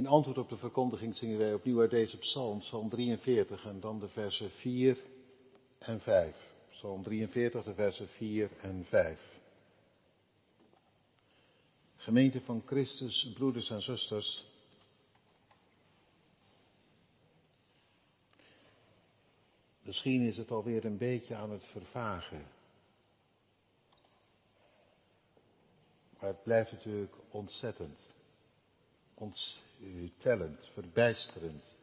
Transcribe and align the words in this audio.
In 0.00 0.06
antwoord 0.06 0.38
op 0.38 0.48
de 0.48 0.56
verkondiging 0.56 1.16
zingen 1.16 1.38
wij 1.38 1.54
opnieuw 1.54 1.80
uit 1.80 1.90
deze 1.90 2.18
psalm, 2.18 2.58
psalm 2.58 2.88
43 2.88 3.64
en 3.64 3.80
dan 3.80 3.98
de 3.98 4.08
versen 4.08 4.50
4 4.50 4.98
en 5.78 6.00
5. 6.00 6.52
Psalm 6.70 7.02
43, 7.02 7.64
de 7.64 7.74
versen 7.74 8.08
4 8.08 8.50
en 8.60 8.84
5. 8.84 9.38
Gemeente 11.96 12.40
van 12.40 12.62
Christus, 12.66 13.32
broeders 13.34 13.70
en 13.70 13.82
zusters. 13.82 14.44
Misschien 19.82 20.26
is 20.26 20.36
het 20.36 20.50
alweer 20.50 20.84
een 20.84 20.98
beetje 20.98 21.34
aan 21.34 21.50
het 21.50 21.64
vervagen. 21.64 22.46
Maar 26.18 26.28
het 26.28 26.42
blijft 26.42 26.72
natuurlijk 26.72 27.14
ontzettend, 27.30 28.00
onttellend, 29.82 30.68
verbijsterend. 30.72 31.78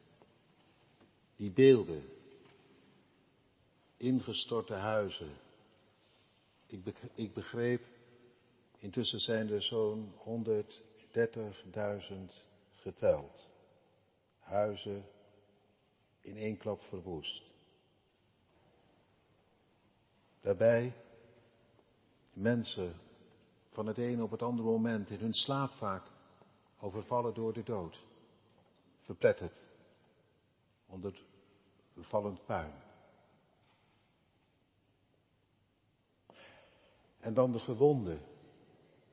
Die 1.36 1.50
beelden, 1.50 2.02
ingestorte 3.96 4.74
huizen. 4.74 5.36
Ik 7.14 7.34
begreep, 7.34 7.84
intussen 8.78 9.18
zijn 9.18 9.50
er 9.50 9.62
zo'n 9.62 10.14
130.000 10.14 10.18
geteld. 12.74 13.48
Huizen 14.38 15.04
in 16.20 16.36
één 16.36 16.56
klap 16.56 16.82
verwoest. 16.82 17.42
Daarbij 20.40 20.92
mensen 22.32 22.94
van 23.72 23.86
het 23.86 23.98
ene 23.98 24.22
op 24.22 24.30
het 24.30 24.42
andere 24.42 24.68
moment 24.68 25.10
in 25.10 25.18
hun 25.18 25.34
slaap 25.34 25.70
vaak 25.70 26.07
overvallen 26.80 27.34
door 27.34 27.52
de 27.52 27.62
dood. 27.62 28.06
Verpletterd 29.00 29.64
onder 30.86 31.22
vallend 31.94 32.44
puin. 32.44 32.72
En 37.20 37.34
dan 37.34 37.52
de 37.52 37.58
gewonden, 37.58 38.20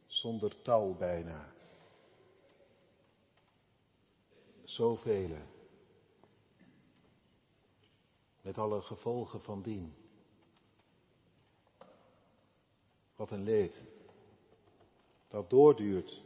zonder 0.05 0.61
touw 0.61 0.93
bijna. 0.93 1.53
Zoveel. 4.63 5.37
Met 8.41 8.57
alle 8.57 8.81
gevolgen 8.81 9.41
van 9.41 9.61
dien. 9.61 9.95
Wat 13.15 13.31
een 13.31 13.43
leed. 13.43 13.83
Dat 15.27 15.49
doorduurt. 15.49 16.23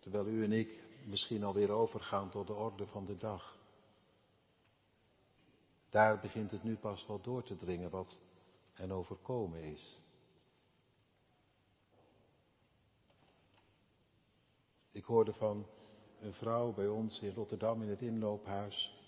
Terwijl 0.00 0.26
u 0.26 0.44
en 0.44 0.52
ik 0.52 0.82
misschien 1.06 1.44
alweer 1.44 1.70
overgaan 1.70 2.30
tot 2.30 2.46
de 2.46 2.52
orde 2.52 2.86
van 2.86 3.04
de 3.04 3.16
dag. 3.16 3.58
Daar 5.90 6.20
begint 6.20 6.50
het 6.50 6.62
nu 6.62 6.76
pas 6.76 7.06
wel 7.06 7.20
door 7.20 7.42
te 7.42 7.56
dringen 7.56 7.90
wat 7.90 8.18
hen 8.72 8.92
overkomen 8.92 9.62
is. 9.62 9.98
Ik 14.90 15.04
hoorde 15.04 15.32
van 15.32 15.66
een 16.20 16.34
vrouw 16.34 16.72
bij 16.72 16.88
ons 16.88 17.20
in 17.20 17.34
Rotterdam 17.34 17.82
in 17.82 17.88
het 17.88 18.00
inloophuis. 18.00 18.98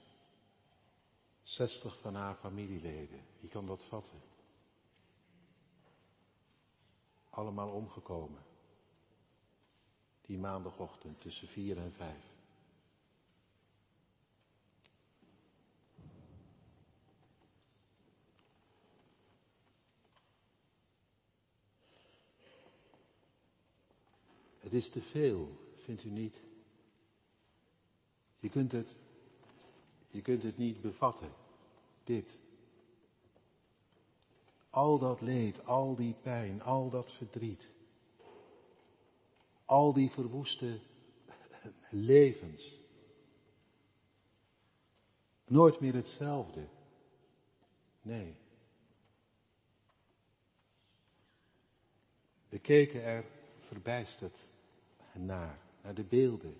60 1.42 2.00
van 2.00 2.14
haar 2.14 2.34
familieleden. 2.34 3.20
Wie 3.40 3.50
kan 3.50 3.66
dat 3.66 3.84
vatten? 3.84 4.20
Allemaal 7.30 7.70
omgekomen. 7.70 8.51
Die 10.26 10.38
maandagochtend 10.38 11.20
tussen 11.20 11.48
vier 11.48 11.78
en 11.78 11.92
vijf. 11.92 12.32
Het 24.72 24.72
is 24.72 24.90
te 24.90 25.02
veel, 25.02 25.58
vindt 25.84 26.04
u 26.04 26.10
niet? 26.10 26.40
Je 28.38 28.48
kunt 28.48 28.72
het, 28.72 28.94
je 30.10 30.22
kunt 30.22 30.42
het 30.42 30.56
niet 30.56 30.80
bevatten, 30.80 31.32
dit. 32.04 32.38
Al 34.70 34.98
dat 34.98 35.20
leed, 35.20 35.66
al 35.66 35.94
die 35.94 36.14
pijn, 36.22 36.62
al 36.62 36.90
dat 36.90 37.12
verdriet. 37.12 37.70
Al 39.64 39.92
die 39.92 40.10
verwoeste 40.10 40.80
levens. 41.90 42.80
Nooit 45.46 45.80
meer 45.80 45.94
hetzelfde. 45.94 46.68
Nee. 48.02 48.36
We 52.48 52.58
keken 52.58 53.02
er 53.02 53.24
verbijsterd 53.58 54.46
naar, 55.12 55.58
naar 55.82 55.94
de 55.94 56.04
beelden. 56.04 56.56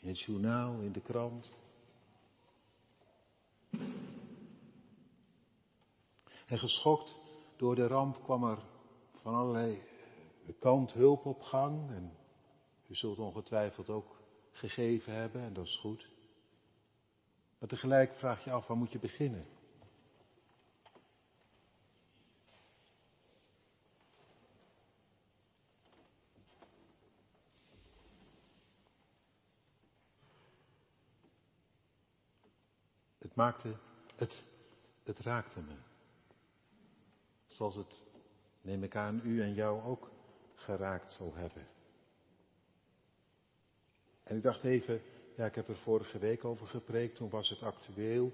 In 0.00 0.08
het 0.08 0.20
journaal, 0.20 0.80
in 0.80 0.92
de 0.92 1.00
krant. 1.00 1.52
En 6.46 6.58
geschokt 6.58 7.14
door 7.56 7.74
de 7.74 7.86
ramp 7.86 8.22
kwam 8.22 8.44
er 8.44 8.58
van 9.22 9.34
allerlei 9.34 9.82
kant 10.52 10.92
hulp 10.92 11.24
op 11.24 11.42
gang. 11.42 11.90
En 11.90 12.16
u 12.86 12.94
zult 12.94 13.18
ongetwijfeld 13.18 13.88
ook 13.88 14.16
gegeven 14.52 15.12
hebben, 15.12 15.42
en 15.42 15.52
dat 15.52 15.64
is 15.64 15.76
goed. 15.76 16.08
Maar 17.58 17.68
tegelijk 17.68 18.14
vraag 18.14 18.44
je 18.44 18.50
af, 18.50 18.66
waar 18.66 18.76
moet 18.76 18.92
je 18.92 18.98
beginnen? 18.98 19.46
Het 33.18 33.34
maakte, 33.34 33.76
het, 34.16 34.46
het 35.02 35.18
raakte 35.18 35.60
me. 35.60 35.74
Zoals 37.46 37.74
het, 37.74 38.00
neem 38.60 38.82
ik 38.82 38.96
aan, 38.96 39.20
u 39.24 39.42
en 39.42 39.54
jou 39.54 39.82
ook 39.82 40.10
geraakt 40.64 41.12
zal 41.12 41.34
hebben. 41.34 41.66
En 44.22 44.36
ik 44.36 44.42
dacht 44.42 44.64
even, 44.64 45.00
ja, 45.36 45.46
ik 45.46 45.54
heb 45.54 45.68
er 45.68 45.76
vorige 45.76 46.18
week 46.18 46.44
over 46.44 46.66
gepreekt, 46.66 47.16
toen 47.16 47.30
was 47.30 47.48
het 47.48 47.62
actueel. 47.62 48.32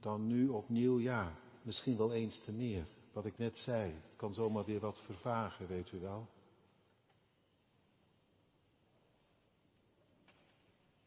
Dan 0.00 0.26
nu 0.26 0.48
opnieuw, 0.48 0.98
ja, 0.98 1.34
misschien 1.62 1.96
wel 1.96 2.12
eens 2.12 2.44
te 2.44 2.52
meer. 2.52 2.86
Wat 3.12 3.24
ik 3.24 3.38
net 3.38 3.58
zei, 3.58 3.92
het 3.92 4.16
kan 4.16 4.34
zomaar 4.34 4.64
weer 4.64 4.80
wat 4.80 4.98
vervagen, 5.04 5.66
weet 5.66 5.92
u 5.92 6.00
wel. 6.00 6.28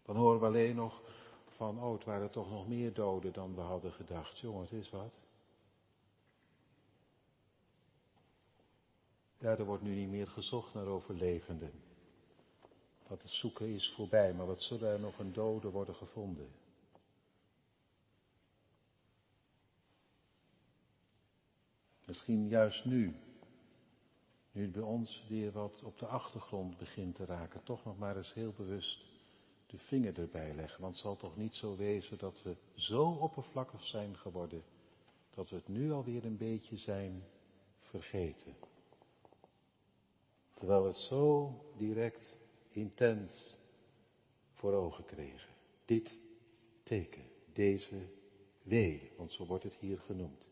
Dan 0.05 0.15
horen 0.15 0.39
we 0.39 0.45
alleen 0.45 0.75
nog 0.75 1.01
van, 1.47 1.79
oh, 1.79 1.93
het 1.93 2.03
waren 2.03 2.31
toch 2.31 2.49
nog 2.49 2.67
meer 2.67 2.93
doden 2.93 3.33
dan 3.33 3.55
we 3.55 3.61
hadden 3.61 3.91
gedacht. 3.91 4.39
Jongen, 4.39 4.61
het 4.61 4.71
is 4.71 4.89
wat. 4.89 5.19
Er 9.43 9.65
wordt 9.65 9.83
nu 9.83 9.95
niet 9.95 10.09
meer 10.09 10.27
gezocht 10.27 10.73
naar 10.73 10.85
overlevenden. 10.85 11.71
Dat 13.07 13.21
het 13.21 13.31
zoeken 13.31 13.67
is 13.67 13.93
voorbij, 13.95 14.33
maar 14.33 14.45
wat 14.45 14.61
zullen 14.61 14.89
er 14.89 14.99
nog 14.99 15.19
een 15.19 15.33
doden 15.33 15.71
worden 15.71 15.95
gevonden? 15.95 16.51
Misschien 22.05 22.47
juist 22.47 22.85
nu, 22.85 23.15
nu 24.51 24.61
het 24.61 24.71
bij 24.71 24.81
ons 24.81 25.27
weer 25.27 25.51
wat 25.51 25.83
op 25.83 25.99
de 25.99 26.05
achtergrond 26.05 26.77
begint 26.77 27.15
te 27.15 27.25
raken, 27.25 27.63
toch 27.63 27.85
nog 27.85 27.97
maar 27.97 28.17
eens 28.17 28.33
heel 28.33 28.51
bewust 28.51 29.05
de 29.65 29.77
vinger 29.77 30.19
erbij 30.19 30.53
leggen. 30.55 30.81
Want 30.81 30.93
het 30.93 31.03
zal 31.03 31.15
toch 31.15 31.37
niet 31.37 31.53
zo 31.53 31.75
wezen 31.75 32.17
dat 32.17 32.41
we 32.43 32.55
zo 32.75 33.09
oppervlakkig 33.09 33.83
zijn 33.83 34.17
geworden 34.17 34.63
dat 35.29 35.49
we 35.49 35.55
het 35.55 35.67
nu 35.67 35.91
alweer 35.91 36.25
een 36.25 36.37
beetje 36.37 36.77
zijn 36.77 37.23
vergeten. 37.79 38.55
Terwijl 40.63 40.83
we 40.83 40.89
het 40.89 40.97
zo 40.97 41.53
direct, 41.77 42.39
intens 42.71 43.57
voor 44.53 44.73
ogen 44.73 45.05
kregen. 45.05 45.49
Dit 45.85 46.19
teken, 46.83 47.23
deze 47.53 48.05
wee, 48.61 49.11
want 49.17 49.31
zo 49.31 49.45
wordt 49.45 49.63
het 49.63 49.73
hier 49.73 49.99
genoemd. 49.99 50.45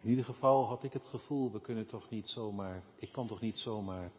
In 0.00 0.08
ieder 0.08 0.24
geval 0.24 0.64
had 0.64 0.84
ik 0.84 0.92
het 0.92 1.04
gevoel, 1.04 1.52
we 1.52 1.60
kunnen 1.60 1.86
toch 1.86 2.10
niet 2.10 2.28
zomaar, 2.28 2.82
ik 2.96 3.12
kan 3.12 3.26
toch 3.26 3.40
niet 3.40 3.58
zomaar 3.58 4.12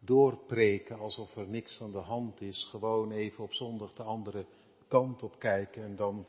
doorpreken 0.00 0.98
alsof 0.98 1.36
er 1.36 1.48
niks 1.48 1.80
aan 1.80 1.92
de 1.92 1.98
hand 1.98 2.40
is. 2.40 2.64
Gewoon 2.64 3.10
even 3.10 3.44
op 3.44 3.52
zondag 3.52 3.94
de 3.94 4.02
andere 4.02 4.46
kant 4.88 5.22
op 5.22 5.38
kijken 5.38 5.82
en 5.82 5.96
dan, 5.96 6.26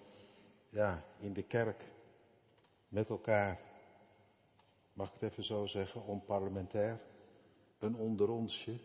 ja, 0.69 1.03
in 1.19 1.33
de 1.33 1.43
kerk 1.43 1.87
met 2.87 3.09
elkaar 3.09 3.59
mag 4.93 5.07
ik 5.07 5.13
het 5.13 5.31
even 5.31 5.43
zo 5.43 5.65
zeggen, 5.65 6.03
onparlementair, 6.03 7.01
een 7.79 7.95
onderonsje. 7.95 8.79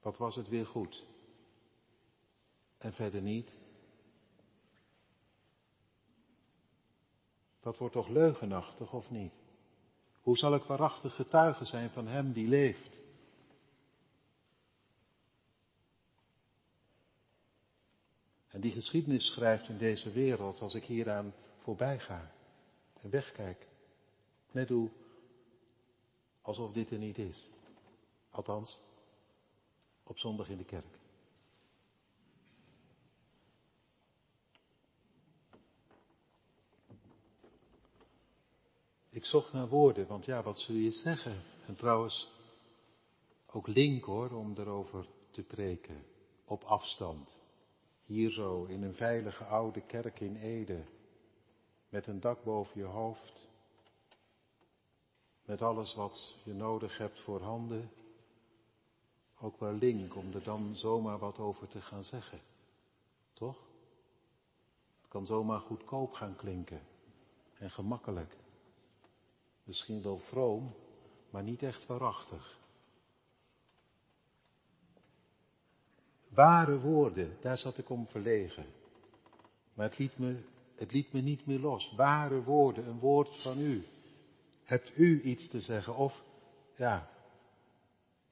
Wat 0.00 0.18
was 0.18 0.36
het 0.36 0.48
weer 0.48 0.66
goed? 0.66 1.04
En 2.78 2.92
verder 2.92 3.22
niet. 3.22 3.58
Dat 7.60 7.78
wordt 7.78 7.94
toch 7.94 8.08
leugenachtig, 8.08 8.92
of 8.92 9.10
niet? 9.10 9.32
Hoe 10.20 10.36
zal 10.36 10.54
ik 10.54 10.62
waarachtig 10.62 11.14
getuige 11.14 11.64
zijn 11.64 11.90
van 11.90 12.06
Hem 12.06 12.32
die 12.32 12.48
leeft? 12.48 12.97
En 18.58 18.64
die 18.64 18.72
geschiedenis 18.72 19.26
schrijft 19.26 19.68
in 19.68 19.78
deze 19.78 20.12
wereld 20.12 20.60
als 20.60 20.74
ik 20.74 20.84
hieraan 20.84 21.34
voorbij 21.56 21.98
ga 21.98 22.32
en 23.00 23.10
wegkijk. 23.10 23.66
Net 24.50 24.68
doe 24.68 24.90
alsof 26.42 26.72
dit 26.72 26.90
er 26.90 26.98
niet 26.98 27.18
is. 27.18 27.48
Althans, 28.30 28.78
op 30.02 30.18
zondag 30.18 30.48
in 30.48 30.56
de 30.56 30.64
kerk. 30.64 30.98
Ik 39.10 39.24
zocht 39.24 39.52
naar 39.52 39.68
woorden, 39.68 40.06
want 40.06 40.24
ja, 40.24 40.42
wat 40.42 40.58
zul 40.58 40.74
je 40.74 40.90
zeggen? 40.90 41.42
En 41.66 41.76
trouwens, 41.76 42.30
ook 43.46 43.66
link 43.66 44.04
hoor, 44.04 44.30
om 44.30 44.54
erover 44.56 45.06
te 45.30 45.42
preken. 45.42 46.04
Op 46.44 46.62
afstand. 46.62 47.46
Hier 48.08 48.30
zo, 48.30 48.64
in 48.64 48.82
een 48.82 48.94
veilige 48.94 49.44
oude 49.44 49.80
kerk 49.80 50.20
in 50.20 50.36
Ede. 50.36 50.84
Met 51.88 52.06
een 52.06 52.20
dak 52.20 52.44
boven 52.44 52.80
je 52.80 52.86
hoofd. 52.86 53.48
Met 55.44 55.62
alles 55.62 55.94
wat 55.94 56.36
je 56.44 56.52
nodig 56.52 56.98
hebt 56.98 57.20
voor 57.20 57.42
handen. 57.42 57.90
Ook 59.40 59.60
wel 59.60 59.72
link 59.72 60.16
om 60.16 60.32
er 60.32 60.42
dan 60.42 60.76
zomaar 60.76 61.18
wat 61.18 61.38
over 61.38 61.68
te 61.68 61.80
gaan 61.80 62.04
zeggen. 62.04 62.40
Toch? 63.32 63.58
Het 65.00 65.08
kan 65.08 65.26
zomaar 65.26 65.60
goedkoop 65.60 66.12
gaan 66.12 66.36
klinken. 66.36 66.80
En 67.58 67.70
gemakkelijk. 67.70 68.36
Misschien 69.64 70.02
wel 70.02 70.18
vroom, 70.18 70.74
maar 71.30 71.42
niet 71.42 71.62
echt 71.62 71.86
waarachtig. 71.86 72.57
Ware 76.38 76.80
woorden, 76.80 77.36
daar 77.40 77.58
zat 77.58 77.78
ik 77.78 77.90
om 77.90 78.06
verlegen. 78.06 78.66
Maar 79.74 79.88
het 79.88 79.98
liet 79.98 80.18
me, 80.18 80.42
het 80.76 80.92
liet 80.92 81.12
me 81.12 81.20
niet 81.20 81.46
meer 81.46 81.58
los. 81.58 81.94
Ware 81.96 82.42
woorden, 82.42 82.86
een 82.86 82.98
woord 82.98 83.42
van 83.42 83.60
u. 83.60 83.86
Hebt 84.64 84.96
u 84.96 85.22
iets 85.22 85.48
te 85.48 85.60
zeggen? 85.60 85.96
Of, 85.96 86.22
ja, 86.76 87.10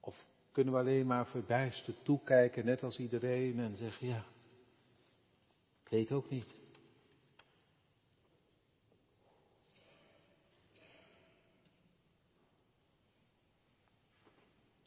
of 0.00 0.26
kunnen 0.52 0.72
we 0.72 0.78
alleen 0.78 1.06
maar 1.06 1.26
verbijsterd 1.26 2.04
toekijken, 2.04 2.64
net 2.64 2.82
als 2.82 2.98
iedereen, 2.98 3.58
en 3.58 3.76
zeggen, 3.76 4.06
ja, 4.06 4.24
ik 5.82 5.88
weet 5.88 6.12
ook 6.12 6.30
niet. 6.30 6.54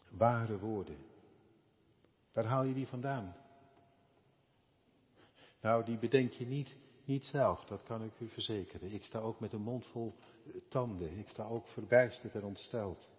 Ware 0.10 0.60
woorden. 0.60 1.09
Waar 2.39 2.47
haal 2.47 2.63
je 2.63 2.74
die 2.74 2.88
vandaan? 2.88 3.36
Nou, 5.62 5.86
die 5.86 5.97
bedenk 5.97 6.31
je 6.31 6.45
niet, 6.45 6.75
niet 7.06 7.25
zelf, 7.25 7.65
dat 7.65 7.83
kan 7.83 8.03
ik 8.03 8.19
u 8.19 8.27
verzekeren. 8.27 8.94
Ik 8.94 9.03
sta 9.03 9.19
ook 9.19 9.39
met 9.39 9.53
een 9.53 9.62
mond 9.62 9.86
vol 9.86 10.15
eh, 10.45 10.62
tanden. 10.69 11.18
Ik 11.18 11.30
sta 11.30 11.44
ook 11.44 11.68
verbijsterd 11.68 12.36
en 12.36 12.44
ontsteld. 12.44 13.09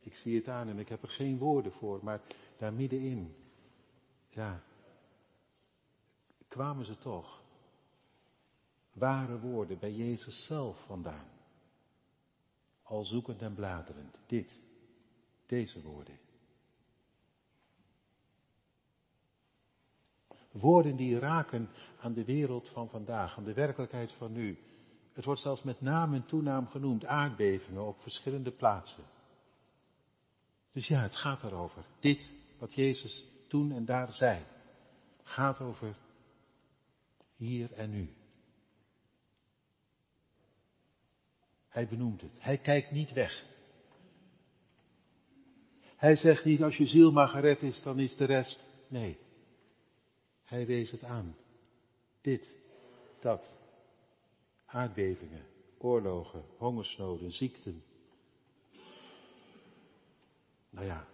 Ik 0.00 0.14
zie 0.14 0.36
het 0.36 0.48
aan 0.48 0.68
en 0.68 0.78
ik 0.78 0.88
heb 0.88 1.02
er 1.02 1.08
geen 1.08 1.38
woorden 1.38 1.72
voor, 1.72 2.00
maar 2.02 2.20
daar 2.56 2.72
middenin, 2.72 3.34
ja, 4.28 4.62
kwamen 6.48 6.84
ze 6.84 6.98
toch. 6.98 7.42
Ware 8.92 9.40
woorden 9.40 9.78
bij 9.78 9.92
Jezus 9.92 10.46
zelf 10.46 10.84
vandaan. 10.86 11.28
Al 12.82 13.04
zoekend 13.04 13.42
en 13.42 13.54
bladerend. 13.54 14.18
Dit, 14.26 14.60
deze 15.46 15.82
woorden. 15.82 16.18
Woorden 20.60 20.96
die 20.96 21.18
raken 21.18 21.68
aan 22.00 22.12
de 22.12 22.24
wereld 22.24 22.68
van 22.68 22.88
vandaag, 22.88 23.36
aan 23.38 23.44
de 23.44 23.52
werkelijkheid 23.52 24.12
van 24.12 24.32
nu. 24.32 24.58
Het 25.12 25.24
wordt 25.24 25.40
zelfs 25.40 25.62
met 25.62 25.80
naam 25.80 26.14
en 26.14 26.26
toenaam 26.26 26.66
genoemd, 26.66 27.06
aardbevingen 27.06 27.86
op 27.86 28.00
verschillende 28.00 28.50
plaatsen. 28.50 29.04
Dus 30.72 30.86
ja, 30.86 31.02
het 31.02 31.16
gaat 31.16 31.42
erover. 31.42 31.84
Dit, 32.00 32.32
wat 32.58 32.74
Jezus 32.74 33.24
toen 33.48 33.72
en 33.72 33.84
daar 33.84 34.12
zei, 34.12 34.44
gaat 35.22 35.60
over 35.60 35.96
hier 37.36 37.72
en 37.72 37.90
nu. 37.90 38.14
Hij 41.68 41.88
benoemt 41.88 42.20
het. 42.20 42.36
Hij 42.38 42.58
kijkt 42.58 42.90
niet 42.90 43.12
weg. 43.12 43.46
Hij 45.96 46.16
zegt 46.16 46.44
niet, 46.44 46.62
als 46.62 46.76
je 46.76 46.86
ziel 46.86 47.12
maar 47.12 47.28
gered 47.28 47.62
is, 47.62 47.82
dan 47.82 47.98
is 47.98 48.16
de 48.16 48.24
rest. 48.24 48.64
Nee. 48.88 49.18
Hij 50.44 50.66
wees 50.66 50.90
het 50.90 51.04
aan. 51.04 51.36
Dit, 52.20 52.56
dat. 53.20 53.56
Aardbevingen, 54.64 55.46
oorlogen, 55.78 56.44
hongersnoden, 56.56 57.30
ziekten. 57.30 57.84
Nou 60.70 60.86
ja, 60.86 61.08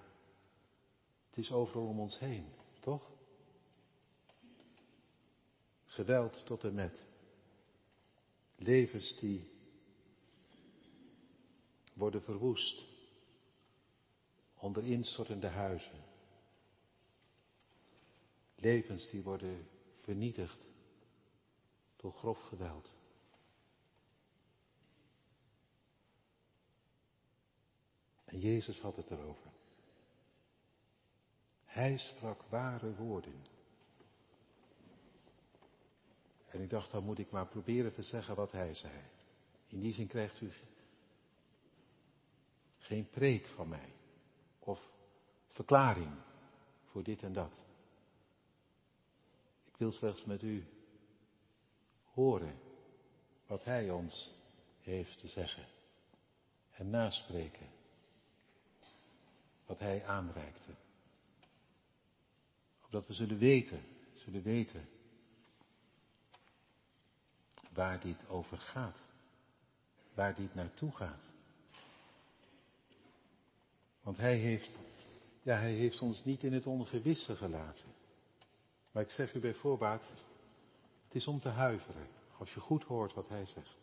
het 1.28 1.38
is 1.38 1.52
overal 1.52 1.86
om 1.86 2.00
ons 2.00 2.18
heen, 2.18 2.46
toch? 2.80 3.10
Geweld 5.84 6.46
tot 6.46 6.64
en 6.64 6.74
met. 6.74 7.06
Levens 8.56 9.16
die 9.18 9.50
worden 11.92 12.22
verwoest 12.22 12.82
onder 14.56 14.84
instortende 14.84 15.46
huizen. 15.46 16.09
Levens 18.60 19.10
die 19.10 19.22
worden 19.22 19.68
vernietigd 19.94 20.58
door 21.96 22.12
grof 22.12 22.40
geweld. 22.40 22.90
En 28.24 28.38
Jezus 28.38 28.80
had 28.80 28.96
het 28.96 29.10
erover. 29.10 29.50
Hij 31.64 31.98
sprak 31.98 32.42
ware 32.42 32.94
woorden. 32.94 33.44
En 36.46 36.60
ik 36.60 36.70
dacht, 36.70 36.90
dan 36.90 37.04
moet 37.04 37.18
ik 37.18 37.30
maar 37.30 37.46
proberen 37.46 37.92
te 37.92 38.02
zeggen 38.02 38.34
wat 38.34 38.52
hij 38.52 38.74
zei. 38.74 39.02
In 39.66 39.80
die 39.80 39.92
zin 39.92 40.06
krijgt 40.06 40.40
u 40.40 40.52
geen 42.78 43.08
preek 43.08 43.46
van 43.46 43.68
mij 43.68 43.92
of 44.58 44.92
verklaring 45.46 46.14
voor 46.84 47.02
dit 47.02 47.22
en 47.22 47.32
dat 47.32 47.69
wil 49.80 49.92
slechts 49.92 50.24
met 50.24 50.42
u 50.42 50.66
horen 52.04 52.58
wat 53.46 53.64
Hij 53.64 53.90
ons 53.90 54.34
heeft 54.80 55.18
te 55.18 55.28
zeggen 55.28 55.66
en 56.70 56.90
naspreken 56.90 57.66
wat 59.66 59.78
Hij 59.78 60.04
aanreikte. 60.04 60.74
Opdat 62.84 63.06
we 63.06 63.12
zullen 63.12 63.38
weten, 63.38 63.82
zullen 64.14 64.42
weten 64.42 64.88
waar 67.72 68.00
dit 68.00 68.28
over 68.28 68.58
gaat, 68.58 68.98
waar 70.14 70.34
dit 70.34 70.54
naartoe 70.54 70.92
gaat. 70.92 71.24
Want 74.02 74.16
Hij 74.16 74.36
heeft, 74.36 74.78
ja, 75.42 75.56
Hij 75.56 75.72
heeft 75.72 76.00
ons 76.00 76.24
niet 76.24 76.42
in 76.42 76.52
het 76.52 76.66
ongewisse 76.66 77.36
gelaten. 77.36 77.99
Maar 78.90 79.02
ik 79.02 79.10
zeg 79.10 79.34
u 79.34 79.40
bij 79.40 79.54
voorbaat, 79.54 80.02
het 81.04 81.14
is 81.14 81.26
om 81.26 81.40
te 81.40 81.48
huiveren 81.48 82.08
als 82.38 82.54
je 82.54 82.60
goed 82.60 82.84
hoort 82.84 83.14
wat 83.14 83.28
hij 83.28 83.46
zegt. 83.46 83.78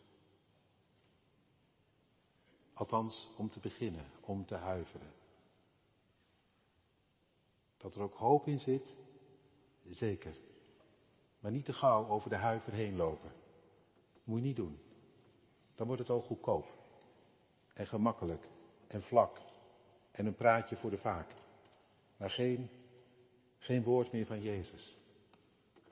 Althans, 2.72 3.28
om 3.36 3.50
te 3.50 3.60
beginnen, 3.60 4.06
om 4.20 4.46
te 4.46 4.54
huiveren. 4.54 5.12
Dat 7.76 7.94
er 7.94 8.02
ook 8.02 8.14
hoop 8.14 8.46
in 8.46 8.58
zit, 8.58 8.94
zeker. 9.90 10.36
Maar 11.40 11.50
niet 11.50 11.64
te 11.64 11.72
gauw 11.72 12.08
over 12.08 12.30
de 12.30 12.36
huiver 12.36 12.72
heen 12.72 12.96
lopen. 12.96 13.32
Moet 14.24 14.38
je 14.38 14.44
niet 14.44 14.56
doen. 14.56 14.78
Dan 15.74 15.86
wordt 15.86 16.02
het 16.02 16.10
al 16.10 16.20
goedkoop. 16.20 16.66
En 17.74 17.86
gemakkelijk. 17.86 18.48
En 18.86 19.02
vlak. 19.02 19.40
En 20.10 20.26
een 20.26 20.34
praatje 20.34 20.76
voor 20.76 20.90
de 20.90 20.98
vaak. 20.98 21.34
Maar 22.16 22.30
geen, 22.30 22.70
geen 23.58 23.82
woord 23.82 24.12
meer 24.12 24.26
van 24.26 24.42
Jezus 24.42 24.96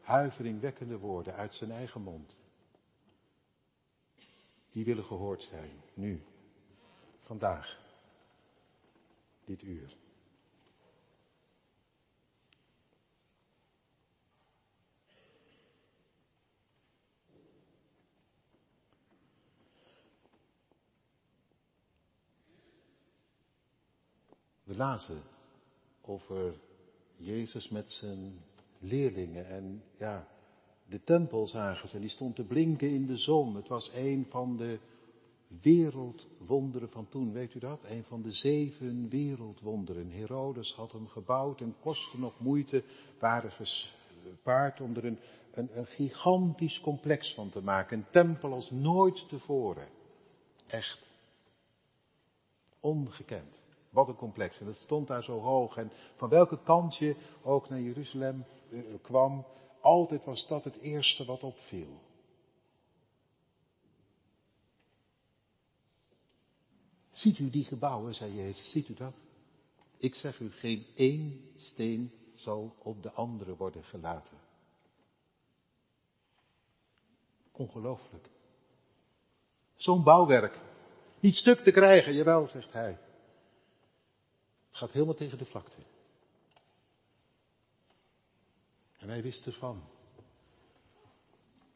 huiveringwekkende 0.07 0.99
woorden 0.99 1.35
uit 1.35 1.55
zijn 1.55 1.71
eigen 1.71 2.03
mond. 2.03 2.37
die 4.71 4.85
willen 4.85 5.05
gehoord 5.05 5.43
zijn. 5.43 5.83
Nu. 5.95 6.23
Vandaag. 7.23 7.79
Dit 9.45 9.63
uur. 9.63 9.97
We 24.63 24.77
lazen 24.77 25.23
over 26.01 26.55
Jezus 27.17 27.69
met 27.69 27.91
zijn 27.91 28.39
leerlingen 28.79 29.47
en 29.47 29.83
ja, 29.97 30.29
de 30.89 31.05
tempel 31.05 31.47
zagen 31.47 31.89
ze 31.89 31.95
en 31.95 32.01
die 32.01 32.11
stond 32.11 32.37
te 32.37 32.45
blinken 32.45 32.91
in 32.91 33.07
de 33.07 33.17
zon. 33.17 33.57
Het 33.57 33.69
was 33.69 33.91
een 33.95 34.27
van 34.29 34.57
de 34.57 34.79
wereldwonderen 35.63 36.89
van 36.89 37.09
toen, 37.09 37.33
weet 37.33 37.55
u 37.55 37.59
dat? 37.59 37.81
Een 37.85 38.05
van 38.05 38.23
de 38.23 38.33
zeven 38.33 39.09
wereldwonderen. 39.09 40.11
Herodes 40.11 40.73
had 40.73 40.93
hem 40.93 41.09
gebouwd 41.09 41.61
en 41.61 41.77
kostte 41.81 42.19
nog 42.19 42.41
moeite, 42.41 42.85
waren 43.19 43.51
gespaard 43.51 44.81
om 44.81 44.97
er 44.97 45.05
een, 45.05 45.19
een, 45.53 45.79
een 45.79 45.87
gigantisch 45.87 46.81
complex 46.81 47.35
van 47.35 47.51
te 47.51 47.61
maken. 47.61 47.99
Een 47.99 48.11
tempel 48.11 48.53
als 48.53 48.71
nooit 48.71 49.29
tevoren. 49.29 49.89
Echt. 50.67 51.11
Ongekend. 52.81 53.65
Wat 53.97 54.09
een 54.09 54.17
complex. 54.17 54.61
En 54.61 54.67
dat 54.67 54.77
stond 54.77 55.07
daar 55.07 55.23
zo 55.23 55.41
hoog. 55.41 55.77
En 55.77 55.93
van 56.17 56.29
welke 56.29 56.63
kant 56.63 56.97
je 56.97 57.17
ook 57.43 57.69
naar 57.69 57.81
Jeruzalem 57.81 58.45
eh, 58.71 58.81
kwam, 59.03 59.47
altijd 59.81 60.25
was 60.25 60.47
dat 60.47 60.65
het 60.65 60.77
eerste 60.77 61.25
wat 61.25 61.43
opviel. 61.43 62.01
Ziet 67.11 67.39
u 67.39 67.51
die 67.51 67.65
gebouwen, 67.65 68.15
zei 68.15 68.35
Jezus, 68.35 68.71
ziet 68.71 68.89
u 68.89 68.95
dat? 68.95 69.15
Ik 69.99 70.15
zeg 70.15 70.41
u, 70.41 70.51
geen 70.51 70.87
één 70.95 71.51
steen 71.57 72.13
zal 72.35 72.77
op 72.79 73.03
de 73.03 73.13
andere 73.13 73.57
worden 73.57 73.85
gelaten. 73.85 74.39
Ongelooflijk. 77.53 78.29
Zo'n 79.77 80.05
bouwwerk. 80.05 80.61
Niet 81.21 81.35
stuk 81.35 81.59
te 81.59 81.71
krijgen, 81.71 82.15
jawel, 82.15 82.49
zegt 82.49 82.73
hij. 82.73 82.99
Gaat 84.77 84.93
helemaal 84.93 85.15
tegen 85.15 85.39
de 85.39 85.45
vlakte. 85.45 85.79
En 88.97 89.09
hij 89.09 89.23
wist 89.23 89.47
ervan. 89.47 89.83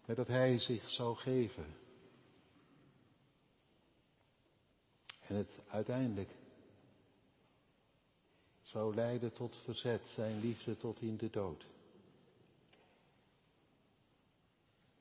dat 0.06 0.26
hij 0.26 0.58
zich 0.58 0.90
zou 0.90 1.16
geven. 1.16 1.76
En 5.20 5.34
het 5.36 5.58
uiteindelijk 5.68 6.30
zou 8.60 8.94
leiden 8.94 9.32
tot 9.32 9.56
verzet, 9.56 10.08
zijn 10.08 10.40
liefde 10.40 10.76
tot 10.76 11.00
in 11.00 11.16
de 11.16 11.30
dood. 11.30 11.66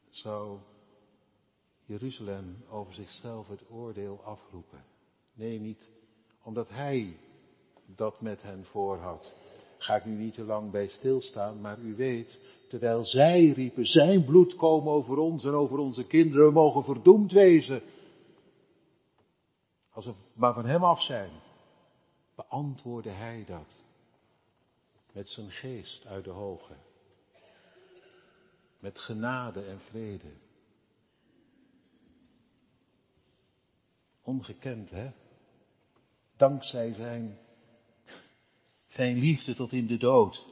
Zou 0.09 0.59
Jeruzalem 1.85 2.63
over 2.69 2.93
zichzelf 2.93 3.47
het 3.47 3.69
oordeel 3.69 4.23
afroepen. 4.23 4.85
Nee, 5.33 5.59
niet 5.59 5.89
omdat 6.41 6.69
hij 6.69 7.27
dat 7.95 8.21
met 8.21 8.41
hen 8.41 8.65
voorhad. 8.65 9.37
Ga 9.77 9.95
ik 9.95 10.05
nu 10.05 10.15
niet 10.15 10.33
te 10.33 10.43
lang 10.43 10.71
bij 10.71 10.87
stilstaan, 10.87 11.61
maar 11.61 11.79
u 11.79 11.95
weet, 11.95 12.39
terwijl 12.67 13.05
zij 13.05 13.47
riepen, 13.47 13.85
zijn 13.85 14.25
bloed 14.25 14.55
komen 14.55 14.93
over 14.93 15.17
ons 15.17 15.43
en 15.43 15.53
over 15.53 15.77
onze 15.77 16.07
kinderen, 16.07 16.45
we 16.45 16.53
mogen 16.53 16.83
verdoemd 16.83 17.31
wezen. 17.31 17.81
Als 19.91 20.05
we 20.05 20.13
maar 20.33 20.53
van 20.53 20.65
hem 20.65 20.83
af 20.83 21.01
zijn, 21.01 21.31
beantwoordde 22.35 23.09
hij 23.09 23.43
dat 23.47 23.75
met 25.11 25.27
zijn 25.27 25.51
geest 25.51 26.05
uit 26.05 26.23
de 26.23 26.29
hoge. 26.29 26.73
Met 28.79 28.99
genade 28.99 29.65
en 29.65 29.79
vrede. 29.79 30.31
Ongekend, 34.21 34.89
hè? 34.89 35.11
Dankzij 36.37 36.93
zijn 36.93 37.37
zijn 38.89 39.19
liefde 39.19 39.53
tot 39.55 39.71
in 39.71 39.87
de 39.87 39.97
dood. 39.97 40.45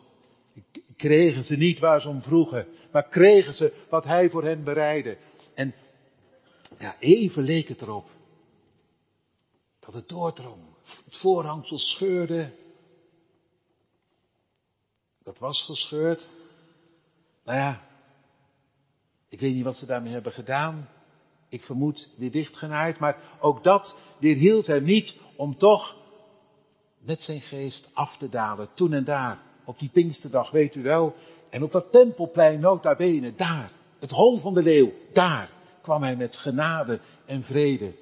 Kregen 0.95 1.43
ze 1.43 1.55
niet 1.55 1.79
waar 1.79 2.01
ze 2.01 2.09
om 2.09 2.21
vroegen, 2.21 2.67
maar 2.91 3.09
kregen 3.09 3.53
ze 3.53 3.85
wat 3.89 4.03
hij 4.03 4.29
voor 4.29 4.43
hen 4.43 4.63
bereidde. 4.63 5.17
En 5.53 5.73
ja, 6.79 6.99
even 6.99 7.43
leek 7.43 7.67
het 7.67 7.81
erop 7.81 8.09
dat 9.79 9.93
het 9.93 10.09
doordrong. 10.09 10.61
Het 11.05 11.17
voorhangsel 11.17 11.77
scheurde. 11.77 12.53
Dat 15.23 15.39
was 15.39 15.63
gescheurd. 15.65 16.29
Nou 17.43 17.57
ja, 17.57 17.87
ik 19.29 19.39
weet 19.39 19.53
niet 19.53 19.63
wat 19.63 19.75
ze 19.75 19.85
daarmee 19.85 20.13
hebben 20.13 20.31
gedaan. 20.31 20.89
Ik 21.49 21.61
vermoed 21.61 22.09
weer 22.17 22.31
dichtgenaaid, 22.31 22.99
maar 22.99 23.37
ook 23.39 23.63
dat 23.63 23.97
weerhield 24.19 24.67
hem 24.67 24.83
niet 24.83 25.17
om 25.35 25.57
toch 25.57 25.95
met 27.07 27.21
zijn 27.21 27.41
geest 27.41 27.89
af 27.93 28.17
te 28.17 28.29
dalen, 28.29 28.73
toen 28.73 28.93
en 28.93 29.03
daar, 29.03 29.41
op 29.65 29.79
die 29.79 29.89
Pinksterdag, 29.89 30.51
weet 30.51 30.75
u 30.75 30.81
wel. 30.81 31.15
En 31.49 31.63
op 31.63 31.71
dat 31.71 31.91
tempelplein, 31.91 32.59
nota 32.59 32.95
bene, 32.95 33.35
daar, 33.35 33.71
het 33.99 34.11
hol 34.11 34.37
van 34.37 34.53
de 34.53 34.63
leeuw, 34.63 34.91
daar 35.13 35.51
kwam 35.81 36.03
hij 36.03 36.15
met 36.15 36.35
genade 36.35 36.99
en 37.25 37.43
vrede. 37.43 37.93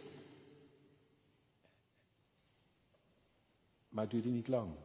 Maar 3.89 4.03
het 4.03 4.13
duurde 4.13 4.29
niet 4.29 4.47
lang. 4.47 4.75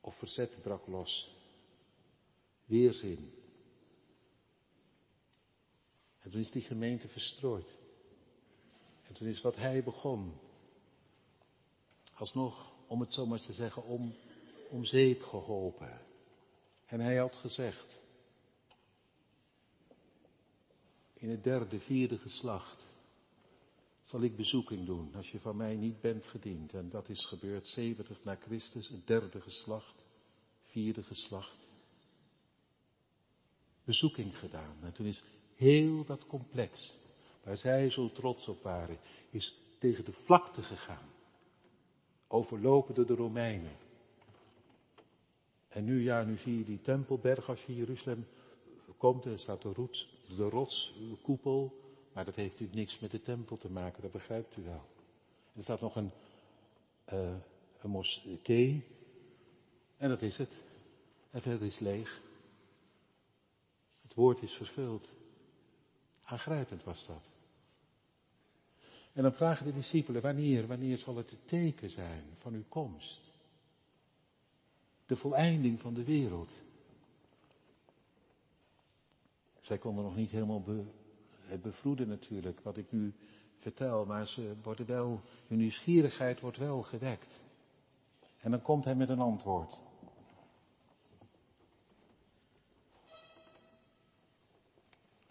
Of 0.00 0.14
verzet 0.18 0.62
brak 0.62 0.86
los. 0.86 1.36
Weerzin. 2.64 3.32
En 6.20 6.30
toen 6.30 6.40
is 6.40 6.50
die 6.50 6.62
gemeente 6.62 7.08
verstrooid. 7.08 7.78
En 9.02 9.14
toen 9.14 9.28
is 9.28 9.40
wat 9.40 9.56
hij 9.56 9.82
begon, 9.82 10.32
alsnog, 12.22 12.72
om 12.86 13.00
het 13.00 13.14
zo 13.14 13.26
maar 13.26 13.40
te 13.40 13.52
zeggen, 13.52 13.84
om, 13.84 14.14
om 14.70 14.84
zeep 14.84 15.22
geholpen. 15.22 16.00
En 16.86 17.00
hij 17.00 17.16
had 17.16 17.36
gezegd, 17.36 18.02
in 21.14 21.30
het 21.30 21.44
derde, 21.44 21.80
vierde 21.80 22.18
geslacht 22.18 22.86
zal 24.04 24.22
ik 24.22 24.36
bezoeking 24.36 24.86
doen 24.86 25.14
als 25.14 25.30
je 25.30 25.40
van 25.40 25.56
mij 25.56 25.74
niet 25.74 26.00
bent 26.00 26.26
gediend. 26.26 26.72
En 26.72 26.90
dat 26.90 27.08
is 27.08 27.26
gebeurd 27.26 27.66
70 27.66 28.24
na 28.24 28.34
Christus, 28.34 28.88
het 28.88 29.06
derde 29.06 29.40
geslacht, 29.40 30.04
vierde 30.62 31.02
geslacht. 31.02 31.56
Bezoeking 33.84 34.38
gedaan. 34.38 34.76
En 34.82 34.92
toen 34.92 35.06
is 35.06 35.22
heel 35.56 36.04
dat 36.04 36.26
complex, 36.26 36.94
waar 37.44 37.58
zij 37.58 37.90
zo 37.90 38.10
trots 38.10 38.48
op 38.48 38.62
waren, 38.62 38.98
is 39.30 39.54
tegen 39.78 40.04
de 40.04 40.12
vlakte 40.12 40.62
gegaan 40.62 41.20
overlopen 42.32 42.94
door 42.94 43.06
de 43.06 43.14
Romeinen. 43.14 43.76
En 45.68 45.84
nu, 45.84 46.02
ja, 46.02 46.22
nu 46.22 46.36
zie 46.36 46.58
je 46.58 46.64
die 46.64 46.80
tempelberg 46.80 47.48
als 47.48 47.64
je 47.64 47.74
Jeruzalem 47.74 48.26
komt. 48.96 49.24
Er 49.24 49.38
staat 49.38 49.62
de, 49.62 49.72
roet, 49.72 50.08
de 50.36 50.48
rotskoepel. 50.48 51.80
Maar 52.12 52.24
dat 52.24 52.34
heeft 52.34 52.50
natuurlijk 52.50 52.78
niks 52.78 52.98
met 52.98 53.10
de 53.10 53.22
tempel 53.22 53.56
te 53.56 53.70
maken, 53.70 54.02
dat 54.02 54.12
begrijpt 54.12 54.56
u 54.56 54.62
wel. 54.62 54.84
Er 55.56 55.62
staat 55.62 55.80
nog 55.80 55.96
een, 55.96 56.10
uh, 57.12 57.34
een 57.80 57.90
moskee. 57.90 58.84
En 59.96 60.08
dat 60.08 60.22
is 60.22 60.38
het. 60.38 60.62
En 61.30 61.42
verder 61.42 61.66
is 61.66 61.78
leeg. 61.78 62.20
Het 64.02 64.14
woord 64.14 64.42
is 64.42 64.52
vervuld. 64.52 65.12
Aangrijpend 66.24 66.84
was 66.84 67.06
dat. 67.06 67.30
En 69.12 69.22
dan 69.22 69.32
vragen 69.32 69.66
de 69.66 69.72
discipelen, 69.72 70.22
wanneer, 70.22 70.66
wanneer 70.66 70.98
zal 70.98 71.16
het 71.16 71.30
het 71.30 71.48
teken 71.48 71.90
zijn 71.90 72.24
van 72.38 72.54
uw 72.54 72.64
komst? 72.68 73.20
De 75.06 75.16
voleinding 75.16 75.80
van 75.80 75.94
de 75.94 76.04
wereld. 76.04 76.52
Zij 79.60 79.78
konden 79.78 80.04
nog 80.04 80.16
niet 80.16 80.30
helemaal 80.30 80.64
het 81.40 81.62
bevroeden 81.62 82.08
natuurlijk, 82.08 82.60
wat 82.60 82.76
ik 82.76 82.92
nu 82.92 83.14
vertel, 83.58 84.04
maar 84.04 84.26
ze 84.28 84.54
worden 84.62 84.86
wel, 84.86 85.20
hun 85.46 85.58
nieuwsgierigheid 85.58 86.40
wordt 86.40 86.56
wel 86.56 86.82
gewekt. 86.82 87.38
En 88.40 88.50
dan 88.50 88.62
komt 88.62 88.84
hij 88.84 88.94
met 88.94 89.08
een 89.08 89.20
antwoord. 89.20 89.82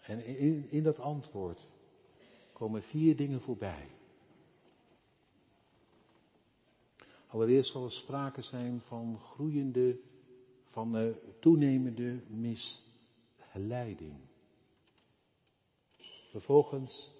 En 0.02 0.24
in, 0.24 0.70
in 0.70 0.82
dat 0.82 0.98
antwoord 0.98 1.60
komen 2.62 2.82
vier 2.82 3.16
dingen 3.16 3.40
voorbij. 3.40 3.88
Allereerst 7.26 7.70
zal 7.70 7.84
er 7.84 7.92
sprake 7.92 8.42
zijn 8.42 8.80
van 8.80 9.18
groeiende, 9.18 10.00
van 10.70 10.96
uh, 10.96 11.14
toenemende 11.40 12.20
misleiding. 12.28 14.14
Vervolgens 16.30 17.14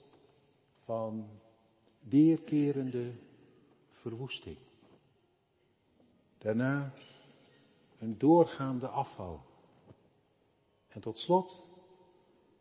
van 0.84 1.28
weerkerende 2.00 3.12
verwoesting. 3.90 4.58
Daarna 6.38 6.92
een 7.98 8.18
doorgaande 8.18 8.88
afval. 8.88 9.40
En 10.88 11.00
tot 11.00 11.18
slot 11.18 11.64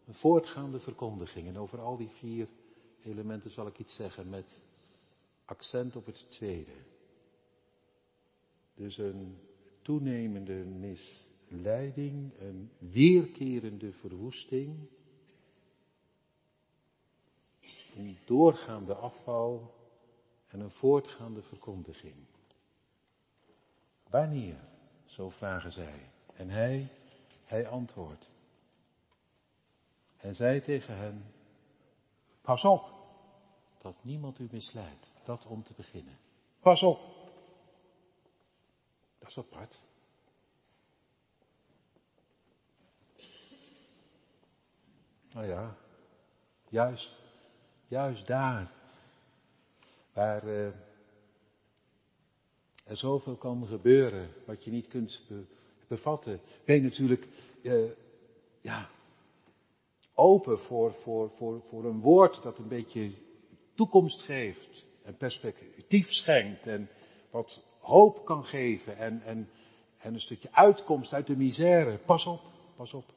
een 0.05 0.13
voortgaande 0.13 0.79
verkondiging. 0.79 1.47
En 1.47 1.57
over 1.57 1.79
al 1.79 1.97
die 1.97 2.09
vier 2.09 2.47
elementen 3.03 3.51
zal 3.51 3.67
ik 3.67 3.79
iets 3.79 3.95
zeggen 3.95 4.29
met 4.29 4.61
accent 5.45 5.95
op 5.95 6.05
het 6.05 6.25
tweede. 6.29 6.75
Dus 8.75 8.97
een 8.97 9.37
toenemende 9.81 10.53
misleiding, 10.53 12.31
een 12.39 12.71
weerkerende 12.77 13.93
verwoesting, 13.93 14.89
een 17.95 18.17
doorgaande 18.25 18.93
afval 18.95 19.75
en 20.47 20.59
een 20.59 20.71
voortgaande 20.71 21.41
verkondiging. 21.41 22.25
Wanneer? 24.09 24.69
Zo 25.05 25.29
vragen 25.29 25.71
zij. 25.71 26.09
En 26.33 26.49
hij, 26.49 26.91
hij 27.43 27.67
antwoordt. 27.67 28.29
En 30.17 30.35
zei 30.35 30.61
tegen 30.61 30.97
hen, 30.97 31.23
pas 32.41 32.63
op, 32.63 32.91
dat 33.81 33.95
niemand 34.01 34.39
u 34.39 34.47
misleidt. 34.51 35.11
Dat 35.23 35.45
om 35.45 35.63
te 35.63 35.73
beginnen. 35.75 36.17
Pas 36.59 36.83
op. 36.83 36.99
Dat 39.19 39.29
is 39.29 39.37
apart. 39.37 39.79
Nou 45.33 45.47
ja, 45.47 45.77
juist, 46.69 47.21
juist 47.87 48.27
daar, 48.27 48.71
waar 50.13 50.43
uh, 50.43 50.65
er 52.83 52.97
zoveel 52.97 53.35
kan 53.35 53.67
gebeuren 53.67 54.33
wat 54.45 54.63
je 54.63 54.71
niet 54.71 54.87
kunt 54.87 55.21
bevatten, 55.87 56.41
ben 56.65 56.75
je 56.75 56.81
natuurlijk, 56.81 57.27
uh, 57.61 57.91
ja, 58.61 58.89
open 60.21 60.59
voor, 60.59 60.93
voor, 60.93 61.31
voor, 61.35 61.61
voor 61.69 61.85
een 61.85 61.99
woord 61.99 62.43
dat 62.43 62.57
een 62.57 62.67
beetje 62.67 63.11
toekomst 63.73 64.21
geeft 64.21 64.85
en 65.03 65.17
perspectief 65.17 66.11
schenkt 66.11 66.67
en 66.67 66.89
wat 67.31 67.63
hoop 67.79 68.25
kan 68.25 68.45
geven 68.45 68.97
en, 68.97 69.21
en, 69.21 69.49
en 69.97 70.13
een 70.13 70.19
stukje 70.19 70.51
uitkomst 70.51 71.13
uit 71.13 71.27
de 71.27 71.35
misère. 71.35 71.97
Pas 71.97 72.25
op, 72.25 72.41
pas 72.75 72.93
op. 72.93 73.13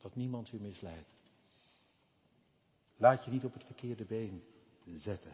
Dat 0.00 0.14
niemand 0.14 0.52
u 0.52 0.60
misleidt. 0.60 1.08
Laat 2.96 3.24
je 3.24 3.30
niet 3.30 3.44
op 3.44 3.52
het 3.52 3.64
verkeerde 3.64 4.04
been 4.04 4.42
zetten. 4.96 5.32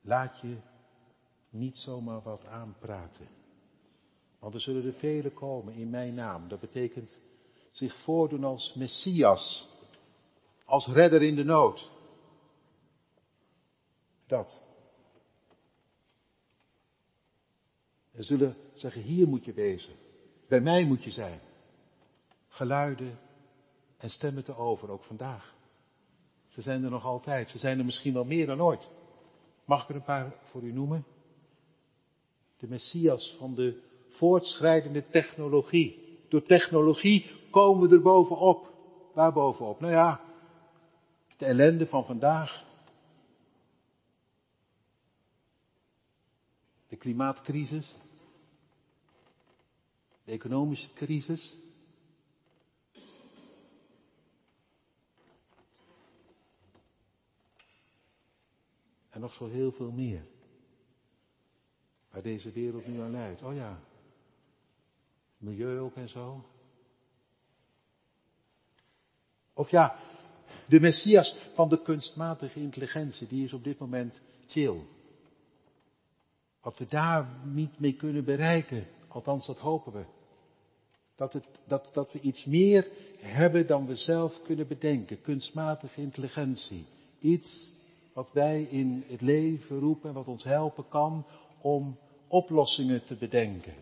Laat 0.00 0.40
je 0.40 0.56
niet 1.50 1.78
zomaar 1.78 2.22
wat 2.22 2.46
aanpraten. 2.46 3.28
Want 4.38 4.54
er 4.54 4.60
zullen 4.60 4.84
er 4.84 4.92
velen 4.92 5.34
komen 5.34 5.74
in 5.74 5.90
mijn 5.90 6.14
naam. 6.14 6.48
Dat 6.48 6.60
betekent 6.60 7.20
zich 7.74 8.02
voordoen 8.02 8.44
als 8.44 8.74
Messias, 8.74 9.68
als 10.64 10.86
redder 10.86 11.22
in 11.22 11.34
de 11.34 11.44
nood. 11.44 11.90
Dat. 14.26 14.62
En 18.12 18.24
zullen 18.24 18.56
zeggen, 18.74 19.02
hier 19.02 19.28
moet 19.28 19.44
je 19.44 19.52
wezen. 19.52 19.94
Bij 20.48 20.60
mij 20.60 20.84
moet 20.84 21.04
je 21.04 21.10
zijn. 21.10 21.40
Geluiden 22.48 23.18
en 23.96 24.10
stemmen 24.10 24.44
te 24.44 24.56
over, 24.56 24.90
ook 24.90 25.04
vandaag. 25.04 25.54
Ze 26.46 26.62
zijn 26.62 26.84
er 26.84 26.90
nog 26.90 27.04
altijd. 27.04 27.50
Ze 27.50 27.58
zijn 27.58 27.78
er 27.78 27.84
misschien 27.84 28.12
wel 28.12 28.24
meer 28.24 28.46
dan 28.46 28.60
ooit. 28.60 28.88
Mag 29.64 29.82
ik 29.82 29.88
er 29.88 29.94
een 29.94 30.04
paar 30.04 30.34
voor 30.42 30.62
u 30.62 30.72
noemen? 30.72 31.04
De 32.58 32.68
Messias 32.68 33.36
van 33.38 33.54
de 33.54 33.82
voortschrijdende 34.08 35.08
technologie. 35.08 36.18
Door 36.28 36.42
technologie 36.42 37.30
komen 37.54 37.88
we 37.88 37.94
er 37.94 38.02
bovenop. 38.02 38.72
Waar 39.12 39.32
bovenop? 39.32 39.80
Nou 39.80 39.92
ja, 39.92 40.20
de 41.36 41.44
ellende 41.44 41.86
van 41.86 42.04
vandaag. 42.04 42.66
De 46.88 46.96
klimaatcrisis. 46.96 47.96
De 50.24 50.32
economische 50.32 50.92
crisis. 50.92 51.56
En 59.10 59.20
nog 59.20 59.34
zo 59.34 59.46
heel 59.46 59.72
veel 59.72 59.90
meer. 59.90 60.26
Waar 62.10 62.22
deze 62.22 62.50
wereld 62.50 62.86
nu 62.86 63.00
aan 63.00 63.10
leidt. 63.10 63.42
Oh 63.42 63.54
ja. 63.54 63.78
Milieu 65.36 65.78
ook 65.78 65.94
en 65.94 66.08
zo. 66.08 66.44
Of 69.54 69.70
ja, 69.70 69.96
de 70.66 70.80
Messias 70.80 71.36
van 71.52 71.68
de 71.68 71.82
kunstmatige 71.82 72.60
intelligentie, 72.60 73.26
die 73.26 73.44
is 73.44 73.52
op 73.52 73.64
dit 73.64 73.78
moment 73.78 74.20
chill. 74.46 74.80
Wat 76.60 76.78
we 76.78 76.86
daar 76.88 77.28
niet 77.44 77.80
mee 77.80 77.92
kunnen 77.92 78.24
bereiken, 78.24 78.86
althans 79.08 79.46
dat 79.46 79.58
hopen 79.58 79.92
we. 79.92 80.04
Dat, 81.16 81.32
het, 81.32 81.44
dat, 81.66 81.88
dat 81.92 82.12
we 82.12 82.20
iets 82.20 82.44
meer 82.44 82.88
hebben 83.18 83.66
dan 83.66 83.86
we 83.86 83.94
zelf 83.94 84.42
kunnen 84.42 84.66
bedenken. 84.66 85.20
Kunstmatige 85.20 86.00
intelligentie. 86.00 86.86
Iets 87.20 87.72
wat 88.12 88.32
wij 88.32 88.62
in 88.62 89.04
het 89.06 89.20
leven 89.20 89.78
roepen 89.78 90.08
en 90.08 90.14
wat 90.14 90.28
ons 90.28 90.44
helpen 90.44 90.88
kan 90.88 91.26
om 91.60 91.98
oplossingen 92.28 93.04
te 93.04 93.14
bedenken. 93.14 93.74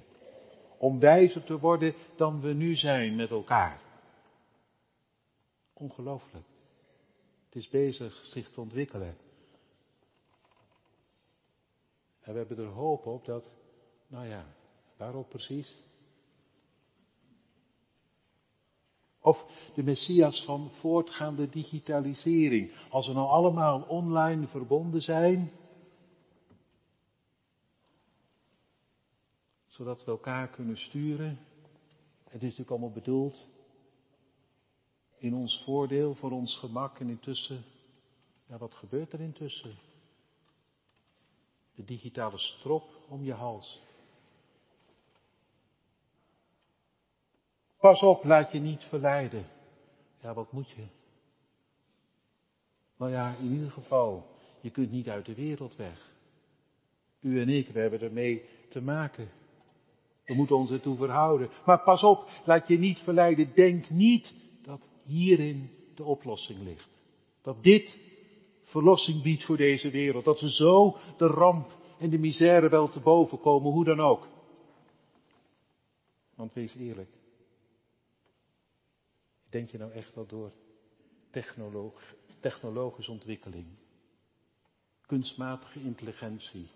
Om 0.78 0.98
wijzer 0.98 1.44
te 1.44 1.58
worden 1.58 1.94
dan 2.16 2.40
we 2.40 2.52
nu 2.52 2.74
zijn 2.74 3.16
met 3.16 3.30
elkaar. 3.30 3.80
Ongelooflijk. 5.82 6.46
Het 7.44 7.54
is 7.54 7.68
bezig 7.68 8.24
zich 8.24 8.50
te 8.50 8.60
ontwikkelen. 8.60 9.16
En 12.20 12.32
we 12.32 12.38
hebben 12.38 12.58
er 12.58 12.66
hoop 12.66 13.06
op 13.06 13.24
dat, 13.24 13.50
nou 14.06 14.26
ja, 14.26 14.46
waarop 14.96 15.28
precies? 15.28 15.84
Of 19.20 19.44
de 19.74 19.82
Messias 19.82 20.44
van 20.44 20.70
voortgaande 20.70 21.48
digitalisering. 21.48 22.72
Als 22.90 23.06
we 23.06 23.12
nou 23.12 23.28
allemaal 23.28 23.82
online 23.82 24.46
verbonden 24.46 25.02
zijn, 25.02 25.52
zodat 29.66 30.04
we 30.04 30.10
elkaar 30.10 30.48
kunnen 30.48 30.76
sturen. 30.76 31.38
Het 32.24 32.34
is 32.34 32.40
natuurlijk 32.42 32.70
allemaal 32.70 32.92
bedoeld 32.92 33.50
in 35.22 35.34
ons 35.34 35.62
voordeel, 35.64 36.14
voor 36.14 36.30
ons 36.30 36.56
gemak 36.56 36.98
en 36.98 37.08
intussen, 37.08 37.64
ja 38.46 38.58
wat 38.58 38.74
gebeurt 38.74 39.12
er 39.12 39.20
intussen? 39.20 39.74
De 41.74 41.84
digitale 41.84 42.38
strop 42.38 42.84
om 43.08 43.24
je 43.24 43.32
hals. 43.32 43.80
Pas 47.78 48.02
op, 48.02 48.24
laat 48.24 48.52
je 48.52 48.58
niet 48.58 48.82
verleiden. 48.82 49.46
Ja, 50.20 50.34
wat 50.34 50.52
moet 50.52 50.70
je? 50.70 50.86
Nou 52.96 53.10
ja, 53.10 53.34
in 53.36 53.52
ieder 53.52 53.70
geval, 53.70 54.26
je 54.60 54.70
kunt 54.70 54.90
niet 54.90 55.08
uit 55.08 55.26
de 55.26 55.34
wereld 55.34 55.76
weg. 55.76 56.10
U 57.20 57.40
en 57.40 57.48
ik, 57.48 57.68
we 57.68 57.80
hebben 57.80 58.00
ermee 58.00 58.44
te 58.68 58.80
maken. 58.80 59.30
We 60.24 60.34
moeten 60.34 60.56
ons 60.56 60.70
ertoe 60.70 60.96
verhouden. 60.96 61.50
Maar 61.66 61.82
pas 61.82 62.02
op, 62.02 62.28
laat 62.44 62.68
je 62.68 62.78
niet 62.78 62.98
verleiden. 62.98 63.54
Denk 63.54 63.90
niet 63.90 64.34
hierin 65.04 65.70
de 65.94 66.04
oplossing 66.04 66.62
ligt. 66.62 66.88
Dat 67.42 67.62
dit 67.62 67.98
verlossing 68.62 69.22
biedt 69.22 69.44
voor 69.44 69.56
deze 69.56 69.90
wereld. 69.90 70.24
Dat 70.24 70.40
we 70.40 70.52
zo 70.52 70.96
de 71.16 71.26
ramp 71.26 71.76
en 71.98 72.10
de 72.10 72.18
misère 72.18 72.68
wel 72.68 72.88
te 72.88 73.00
boven 73.00 73.40
komen, 73.40 73.72
hoe 73.72 73.84
dan 73.84 74.00
ook. 74.00 74.28
Want 76.34 76.52
wees 76.52 76.74
eerlijk. 76.74 77.10
Denk 79.48 79.70
je 79.70 79.78
nou 79.78 79.92
echt 79.92 80.14
dat 80.14 80.28
door 80.28 80.52
technoloog, 81.30 82.14
technologische 82.40 83.10
ontwikkeling, 83.10 83.66
kunstmatige 85.06 85.80
intelligentie, 85.80 86.66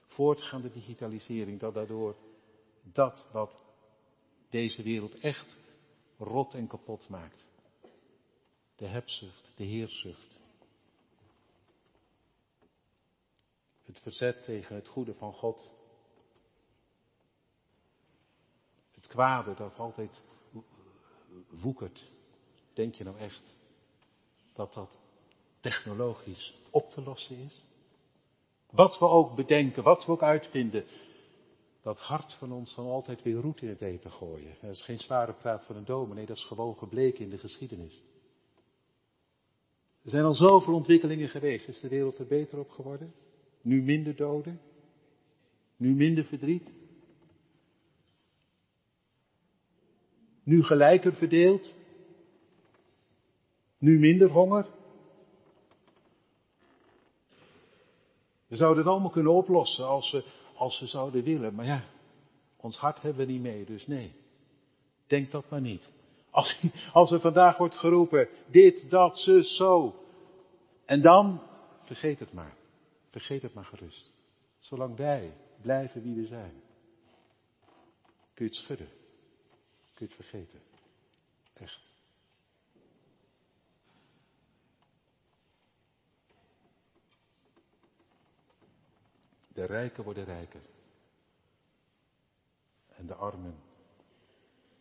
voortgaande 0.00 0.70
digitalisering, 0.70 1.60
dat 1.60 1.74
daardoor 1.74 2.16
dat 2.82 3.28
wat 3.32 3.64
deze 4.50 4.82
wereld 4.82 5.20
echt 5.20 5.56
rot 6.18 6.54
en 6.54 6.66
kapot 6.66 7.08
maakt, 7.08 7.44
de 8.80 8.86
hebzucht, 8.86 9.50
de 9.56 9.64
heerzucht. 9.64 10.38
Het 13.82 13.98
verzet 14.00 14.44
tegen 14.44 14.74
het 14.74 14.88
goede 14.88 15.14
van 15.14 15.32
God. 15.32 15.70
Het 18.90 19.06
kwade 19.06 19.54
dat 19.54 19.78
altijd 19.78 20.22
woekert. 21.48 22.10
Denk 22.72 22.94
je 22.94 23.04
nou 23.04 23.18
echt 23.18 23.42
dat 24.54 24.72
dat 24.72 24.98
technologisch 25.60 26.58
op 26.70 26.90
te 26.90 27.02
lossen 27.02 27.36
is. 27.36 27.64
Wat 28.70 28.98
we 28.98 29.04
ook 29.04 29.34
bedenken, 29.34 29.82
wat 29.82 30.06
we 30.06 30.12
ook 30.12 30.22
uitvinden, 30.22 30.86
dat 31.82 32.00
hart 32.00 32.34
van 32.34 32.52
ons 32.52 32.72
zal 32.72 32.90
altijd 32.90 33.22
weer 33.22 33.40
roet 33.40 33.62
in 33.62 33.68
het 33.68 33.82
eten 33.82 34.12
gooien. 34.12 34.56
Dat 34.60 34.70
is 34.70 34.82
geen 34.82 34.98
zware 34.98 35.32
praat 35.32 35.64
van 35.64 35.76
een 35.76 35.84
dominee, 35.84 36.26
dat 36.26 36.36
is 36.36 36.44
gewoon 36.44 36.78
gebleken 36.78 37.24
in 37.24 37.30
de 37.30 37.38
geschiedenis. 37.38 38.02
Er 40.02 40.10
zijn 40.10 40.24
al 40.24 40.34
zoveel 40.34 40.74
ontwikkelingen 40.74 41.28
geweest. 41.28 41.68
Is 41.68 41.80
de 41.80 41.88
wereld 41.88 42.18
er 42.18 42.26
beter 42.26 42.58
op 42.58 42.70
geworden? 42.70 43.14
Nu 43.60 43.82
minder 43.82 44.16
doden? 44.16 44.60
Nu 45.76 45.94
minder 45.94 46.24
verdriet? 46.24 46.72
Nu 50.42 50.62
gelijker 50.62 51.12
verdeeld? 51.12 51.74
Nu 53.78 53.98
minder 53.98 54.30
honger? 54.30 54.66
We 58.46 58.56
zouden 58.56 58.82
het 58.82 58.92
allemaal 58.92 59.10
kunnen 59.10 59.32
oplossen 59.32 59.86
als 59.86 60.12
we, 60.12 60.24
als 60.54 60.80
we 60.80 60.86
zouden 60.86 61.22
willen. 61.22 61.54
Maar 61.54 61.66
ja, 61.66 61.84
ons 62.56 62.76
hart 62.76 63.02
hebben 63.02 63.26
we 63.26 63.32
niet 63.32 63.42
mee, 63.42 63.64
dus 63.64 63.86
nee. 63.86 64.12
Denk 65.06 65.30
dat 65.30 65.50
maar 65.50 65.60
niet. 65.60 65.90
Als, 66.30 66.64
als 66.92 67.10
er 67.10 67.20
vandaag 67.20 67.56
wordt 67.56 67.74
geroepen, 67.74 68.28
dit, 68.46 68.90
dat, 68.90 69.18
zus, 69.18 69.56
zo. 69.56 70.04
En 70.84 71.00
dan, 71.02 71.42
vergeet 71.80 72.18
het 72.18 72.32
maar. 72.32 72.56
Vergeet 73.10 73.42
het 73.42 73.54
maar 73.54 73.64
gerust. 73.64 74.10
Zolang 74.58 74.96
wij 74.96 75.36
blijven 75.60 76.02
wie 76.02 76.14
we 76.14 76.26
zijn. 76.26 76.62
Kun 78.34 78.44
je 78.44 78.50
het 78.50 78.54
schudden. 78.54 78.88
Kun 79.94 80.06
je 80.08 80.14
het 80.14 80.14
vergeten. 80.14 80.60
Echt. 81.52 81.88
De 89.48 89.64
rijken 89.64 90.04
worden 90.04 90.24
rijker. 90.24 90.62
En 92.88 93.06
de 93.06 93.14
armen 93.14 93.62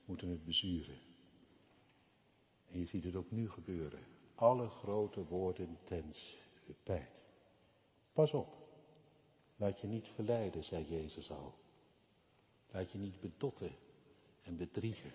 moeten 0.05 0.29
het 0.29 0.45
bezuren. 0.45 1.08
En 2.71 2.79
je 2.79 2.85
ziet 2.85 3.03
het 3.03 3.15
ook 3.15 3.31
nu 3.31 3.49
gebeuren. 3.49 3.99
Alle 4.35 4.69
grote 4.69 5.25
woorden 5.25 5.77
ten 5.83 6.13
spijt. 6.13 7.25
Pas 8.13 8.33
op. 8.33 8.57
Laat 9.55 9.79
je 9.79 9.87
niet 9.87 10.07
verleiden, 10.07 10.63
zei 10.63 10.85
Jezus 10.89 11.31
al. 11.31 11.53
Laat 12.71 12.91
je 12.91 12.97
niet 12.97 13.19
bedotten 13.19 13.71
en 14.43 14.57
bedriegen. 14.57 15.11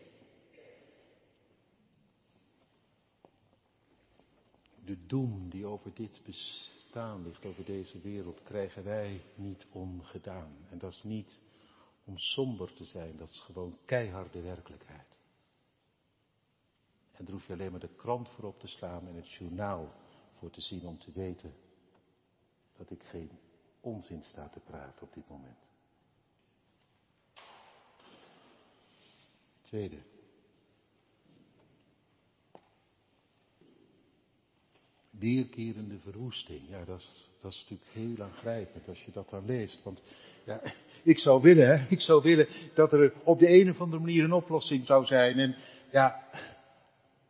De 4.84 5.06
doem 5.06 5.48
die 5.50 5.66
over 5.66 5.94
dit 5.94 6.20
bestaan 6.24 7.22
ligt, 7.22 7.44
over 7.44 7.64
deze 7.64 8.00
wereld, 8.00 8.42
krijgen 8.42 8.84
wij 8.84 9.20
niet 9.34 9.66
ongedaan. 9.72 10.56
En 10.70 10.78
dat 10.78 10.92
is 10.92 11.02
niet 11.02 11.40
om 12.04 12.18
somber 12.18 12.74
te 12.74 12.84
zijn, 12.84 13.16
dat 13.16 13.30
is 13.30 13.40
gewoon 13.40 13.78
keiharde 13.84 14.40
werkelijkheid. 14.40 15.13
En 17.16 17.24
daar 17.24 17.34
hoef 17.34 17.46
je 17.46 17.52
alleen 17.52 17.70
maar 17.70 17.80
de 17.80 17.94
krant 17.96 18.28
voor 18.28 18.44
op 18.44 18.60
te 18.60 18.66
slaan 18.66 19.06
en 19.08 19.14
het 19.14 19.30
journaal 19.30 19.92
voor 20.38 20.50
te 20.50 20.60
zien 20.60 20.86
om 20.86 20.98
te 20.98 21.12
weten 21.14 21.54
dat 22.76 22.90
ik 22.90 23.02
geen 23.02 23.30
onzin 23.80 24.22
sta 24.22 24.48
te 24.48 24.60
praten 24.60 25.02
op 25.02 25.14
dit 25.14 25.28
moment. 25.28 25.68
Tweede. 29.62 29.96
Weerkerende 35.10 35.98
verwoesting. 35.98 36.68
Ja, 36.68 36.84
dat 36.84 36.98
is, 36.98 37.30
dat 37.40 37.52
natuurlijk 37.52 37.90
heel 37.90 38.24
aangrijpend 38.24 38.88
als 38.88 39.04
je 39.04 39.12
dat 39.12 39.30
dan 39.30 39.44
leest. 39.44 39.82
Want 39.82 40.02
ja, 40.44 40.60
ik 41.02 41.18
zou 41.18 41.42
willen, 41.42 41.68
hè, 41.68 41.86
ik 41.88 42.00
zou 42.00 42.22
willen 42.22 42.48
dat 42.74 42.92
er 42.92 43.12
op 43.24 43.38
de 43.38 43.48
een 43.48 43.70
of 43.70 43.80
andere 43.80 44.02
manier 44.02 44.24
een 44.24 44.32
oplossing 44.32 44.86
zou 44.86 45.04
zijn. 45.04 45.38
En 45.38 45.56
ja, 45.90 46.28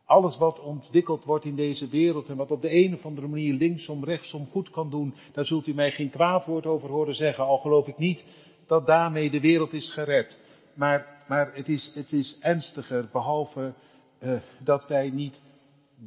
alles 0.05 0.37
wat 0.37 0.59
ontwikkeld 0.59 1.23
wordt 1.23 1.45
in 1.45 1.55
deze 1.55 1.87
wereld 1.87 2.29
en 2.29 2.37
wat 2.37 2.51
op 2.51 2.61
de 2.61 2.73
een 2.73 2.93
of 2.93 3.05
andere 3.05 3.27
manier 3.27 3.53
linksom, 3.53 4.03
rechtsom 4.03 4.47
goed 4.47 4.69
kan 4.69 4.89
doen, 4.89 5.13
daar 5.33 5.45
zult 5.45 5.67
u 5.67 5.73
mij 5.73 5.91
geen 5.91 6.09
kwaad 6.09 6.45
woord 6.45 6.65
over 6.65 6.89
horen 6.89 7.15
zeggen, 7.15 7.45
al 7.45 7.57
geloof 7.57 7.87
ik 7.87 7.97
niet 7.97 8.25
dat 8.67 8.87
daarmee 8.87 9.29
de 9.29 9.39
wereld 9.39 9.73
is 9.73 9.91
gered. 9.91 10.39
Maar, 10.73 11.23
maar 11.27 11.53
het, 11.53 11.67
is, 11.67 11.91
het 11.93 12.11
is 12.11 12.37
ernstiger, 12.39 13.09
behalve 13.11 13.73
uh, 14.19 14.39
dat 14.63 14.87
wij 14.87 15.09
niet 15.09 15.41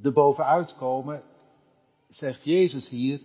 erbovenuit 0.03 0.77
komen, 0.77 1.23
zegt 2.07 2.45
Jezus 2.45 2.89
hier, 2.89 3.21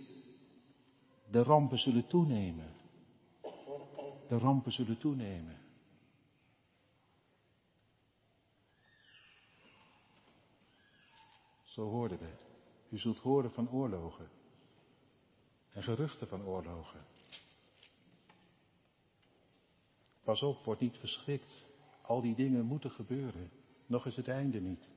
de 1.30 1.42
rampen 1.42 1.78
zullen 1.78 2.06
toenemen. 2.06 2.72
De 4.28 4.38
rampen 4.38 4.72
zullen 4.72 4.98
toenemen. 4.98 5.63
Zo 11.74 11.88
hoorden 11.88 12.18
we. 12.18 12.32
U 12.88 12.98
zult 12.98 13.18
horen 13.18 13.50
van 13.52 13.70
oorlogen. 13.70 14.28
En 15.72 15.82
geruchten 15.82 16.28
van 16.28 16.44
oorlogen. 16.44 17.04
Pas 20.22 20.42
op, 20.42 20.64
word 20.64 20.80
niet 20.80 20.96
verschrikt. 20.96 21.66
Al 22.02 22.20
die 22.20 22.34
dingen 22.34 22.64
moeten 22.64 22.90
gebeuren. 22.90 23.50
Nog 23.86 24.06
is 24.06 24.16
het 24.16 24.28
einde 24.28 24.60
niet. 24.60 24.90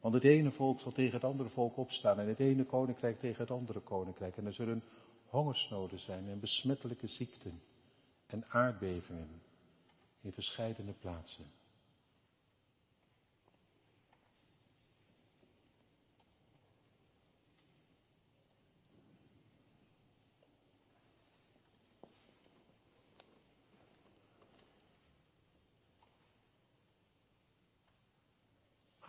Want 0.00 0.14
het 0.14 0.24
ene 0.24 0.52
volk 0.52 0.80
zal 0.80 0.92
tegen 0.92 1.14
het 1.14 1.24
andere 1.24 1.48
volk 1.48 1.76
opstaan 1.76 2.18
en 2.18 2.26
het 2.26 2.40
ene 2.40 2.64
koninkrijk 2.64 3.18
tegen 3.18 3.40
het 3.40 3.50
andere 3.50 3.80
koninkrijk. 3.80 4.36
En 4.36 4.46
er 4.46 4.54
zullen 4.54 4.82
hongersnoden 5.26 5.98
zijn 5.98 6.28
en 6.28 6.40
besmettelijke 6.40 7.06
ziekten 7.06 7.60
en 8.26 8.44
aardbevingen 8.48 9.42
in 10.20 10.32
verscheidene 10.32 10.92
plaatsen. 10.92 11.46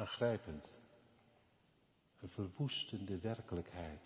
Aangrijpend. 0.08 0.70
Een 2.22 2.30
verwoestende 2.30 3.20
werkelijkheid 3.20 4.02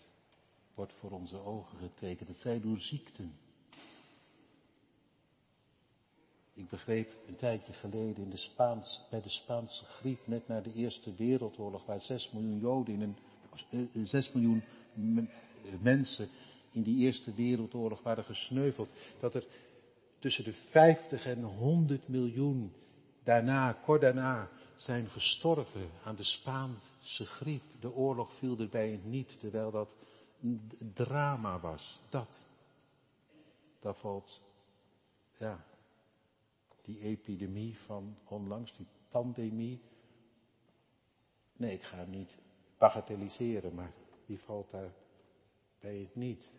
wordt 0.74 0.92
voor 0.92 1.10
onze 1.10 1.38
ogen 1.38 1.78
getekend. 1.78 2.28
Het 2.28 2.38
zij 2.38 2.60
door 2.60 2.78
ziekten. 2.78 3.32
Ik 6.54 6.68
begreep 6.68 7.14
een 7.26 7.36
tijdje 7.36 7.72
geleden 7.72 8.24
in 8.24 8.30
de 8.30 8.36
Spaans, 8.36 9.06
bij 9.10 9.20
de 9.20 9.28
Spaanse 9.28 9.84
griep, 9.84 10.26
net 10.26 10.48
na 10.48 10.60
de 10.60 10.72
Eerste 10.72 11.14
Wereldoorlog, 11.14 11.86
waar 11.86 12.00
6 12.00 12.30
miljoen 12.30 12.58
Joden 12.58 12.94
in 12.94 13.16
een, 13.92 14.06
6 14.06 14.28
eh, 14.28 14.34
miljoen 14.34 14.62
mensen 15.80 16.28
in 16.72 16.82
die 16.82 16.98
Eerste 16.98 17.34
Wereldoorlog 17.34 18.02
waren 18.02 18.24
gesneuveld, 18.24 18.88
dat 19.20 19.34
er 19.34 19.46
tussen 20.18 20.44
de 20.44 20.52
50 20.52 21.26
en 21.26 21.42
100 21.42 22.08
miljoen 22.08 22.72
daarna, 23.22 23.72
kort 23.72 24.00
daarna, 24.00 24.48
zijn 24.82 25.08
gestorven 25.08 25.90
aan 26.04 26.16
de 26.16 26.24
Spaanse 26.24 27.26
griep. 27.26 27.62
De 27.80 27.92
oorlog 27.92 28.34
viel 28.34 28.58
erbij 28.58 29.00
niet, 29.04 29.40
terwijl 29.40 29.70
dat 29.70 29.94
een 30.40 30.92
drama 30.94 31.60
was. 31.60 32.00
Dat. 32.08 32.46
Daar 33.80 33.94
valt, 33.94 34.40
ja, 35.34 35.64
die 36.82 36.98
epidemie 37.00 37.78
van 37.78 38.16
onlangs, 38.24 38.76
die 38.76 38.86
pandemie. 39.08 39.80
Nee, 41.56 41.72
ik 41.72 41.82
ga 41.82 41.96
hem 41.96 42.10
niet 42.10 42.38
bagatelliseren, 42.78 43.74
maar 43.74 43.92
die 44.26 44.40
valt 44.40 44.70
daar 44.70 44.92
bij 45.80 45.96
het 45.98 46.14
niet. 46.14 46.52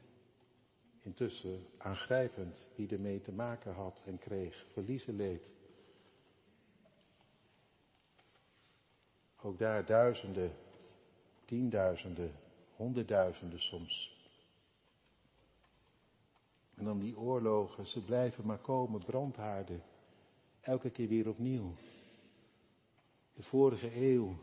Intussen 0.99 1.65
aangrijpend 1.77 2.69
wie 2.75 2.89
ermee 2.89 3.21
te 3.21 3.31
maken 3.31 3.73
had 3.73 4.01
en 4.05 4.17
kreeg, 4.17 4.65
verliezen 4.71 5.15
leed. 5.15 5.51
Ook 9.45 9.59
daar 9.59 9.85
duizenden, 9.85 10.51
tienduizenden, 11.45 12.31
honderdduizenden 12.75 13.59
soms. 13.59 14.17
En 16.75 16.85
dan 16.85 16.99
die 16.99 17.17
oorlogen, 17.17 17.87
ze 17.87 18.03
blijven 18.03 18.45
maar 18.45 18.57
komen, 18.57 19.03
brandhaarden. 19.05 19.83
Elke 20.61 20.89
keer 20.89 21.07
weer 21.07 21.29
opnieuw. 21.29 21.73
De 23.33 23.43
vorige 23.43 24.01
eeuw, 24.11 24.35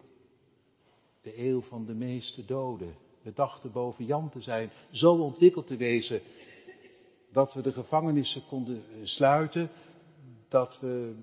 de 1.20 1.38
eeuw 1.38 1.60
van 1.60 1.84
de 1.86 1.94
meeste 1.94 2.44
doden. 2.44 2.94
We 3.22 3.32
dachten 3.32 3.72
boven 3.72 4.04
Jan 4.04 4.30
te 4.30 4.40
zijn, 4.40 4.70
zo 4.90 5.14
ontwikkeld 5.14 5.66
te 5.66 5.76
wezen, 5.76 6.20
dat 7.32 7.52
we 7.52 7.62
de 7.62 7.72
gevangenissen 7.72 8.46
konden 8.48 8.82
sluiten, 9.02 9.70
dat 10.48 10.80
we 10.80 11.14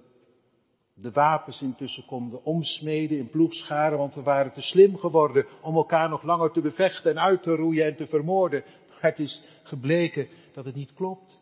de 1.01 1.11
wapens 1.11 1.61
intussen 1.61 2.05
konden 2.05 2.43
omsmeden 2.43 3.17
in 3.17 3.29
ploegscharen, 3.29 3.97
want 3.97 4.15
we 4.15 4.21
waren 4.21 4.53
te 4.53 4.61
slim 4.61 4.97
geworden 4.97 5.45
om 5.61 5.75
elkaar 5.75 6.09
nog 6.09 6.23
langer 6.23 6.51
te 6.51 6.61
bevechten 6.61 7.11
en 7.11 7.19
uit 7.19 7.43
te 7.43 7.55
roeien 7.55 7.85
en 7.85 7.95
te 7.95 8.07
vermoorden. 8.07 8.63
Het 8.89 9.19
is 9.19 9.43
gebleken 9.63 10.27
dat 10.53 10.65
het 10.65 10.75
niet 10.75 10.93
klopt. 10.93 11.39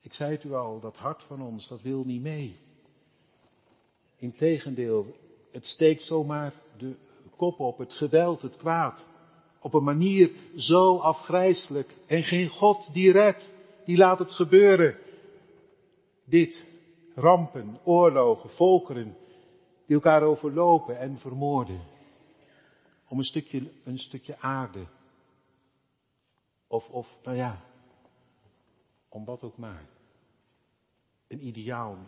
Ik 0.00 0.12
zei 0.12 0.30
het 0.32 0.44
u 0.44 0.52
al, 0.52 0.80
dat 0.80 0.96
hart 0.96 1.22
van 1.22 1.42
ons, 1.42 1.68
dat 1.68 1.82
wil 1.82 2.04
niet 2.04 2.22
mee. 2.22 2.56
Integendeel, 4.16 5.16
het 5.52 5.66
steekt 5.66 6.02
zomaar 6.02 6.52
de 6.78 6.94
kop 7.36 7.60
op, 7.60 7.78
het 7.78 7.92
geweld, 7.92 8.42
het 8.42 8.56
kwaad. 8.56 9.08
Op 9.60 9.74
een 9.74 9.84
manier 9.84 10.30
zo 10.56 10.96
afgrijselijk. 10.96 11.94
En 12.06 12.22
geen 12.22 12.48
God 12.48 12.92
die 12.92 13.12
redt, 13.12 13.52
die 13.84 13.96
laat 13.96 14.18
het 14.18 14.32
gebeuren. 14.32 14.96
Dit, 16.24 16.69
rampen, 17.20 17.78
oorlogen, 17.84 18.50
volkeren, 18.50 19.16
die 19.86 19.96
elkaar 19.96 20.22
overlopen 20.22 20.98
en 20.98 21.18
vermoorden. 21.18 21.80
Om 23.08 23.18
een 23.18 23.24
stukje, 23.24 23.72
een 23.84 23.98
stukje 23.98 24.38
aarde. 24.38 24.86
Of, 26.66 26.88
of, 26.88 27.18
nou 27.22 27.36
ja, 27.36 27.64
om 29.08 29.24
wat 29.24 29.42
ook 29.42 29.56
maar. 29.56 29.88
Een 31.26 31.46
ideaal. 31.46 31.98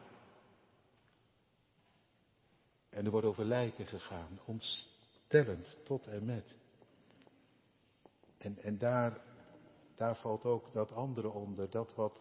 En 2.91 3.05
er 3.05 3.11
wordt 3.11 3.27
over 3.27 3.45
lijken 3.45 3.87
gegaan, 3.87 4.39
ontstellend 4.45 5.77
tot 5.85 6.07
en 6.07 6.25
met. 6.25 6.55
En, 8.39 8.59
en 8.59 8.79
daar, 8.79 9.21
daar 9.95 10.17
valt 10.17 10.45
ook 10.45 10.73
dat 10.73 10.93
andere 10.93 11.31
onder, 11.31 11.71
dat 11.71 11.95
wat 11.95 12.21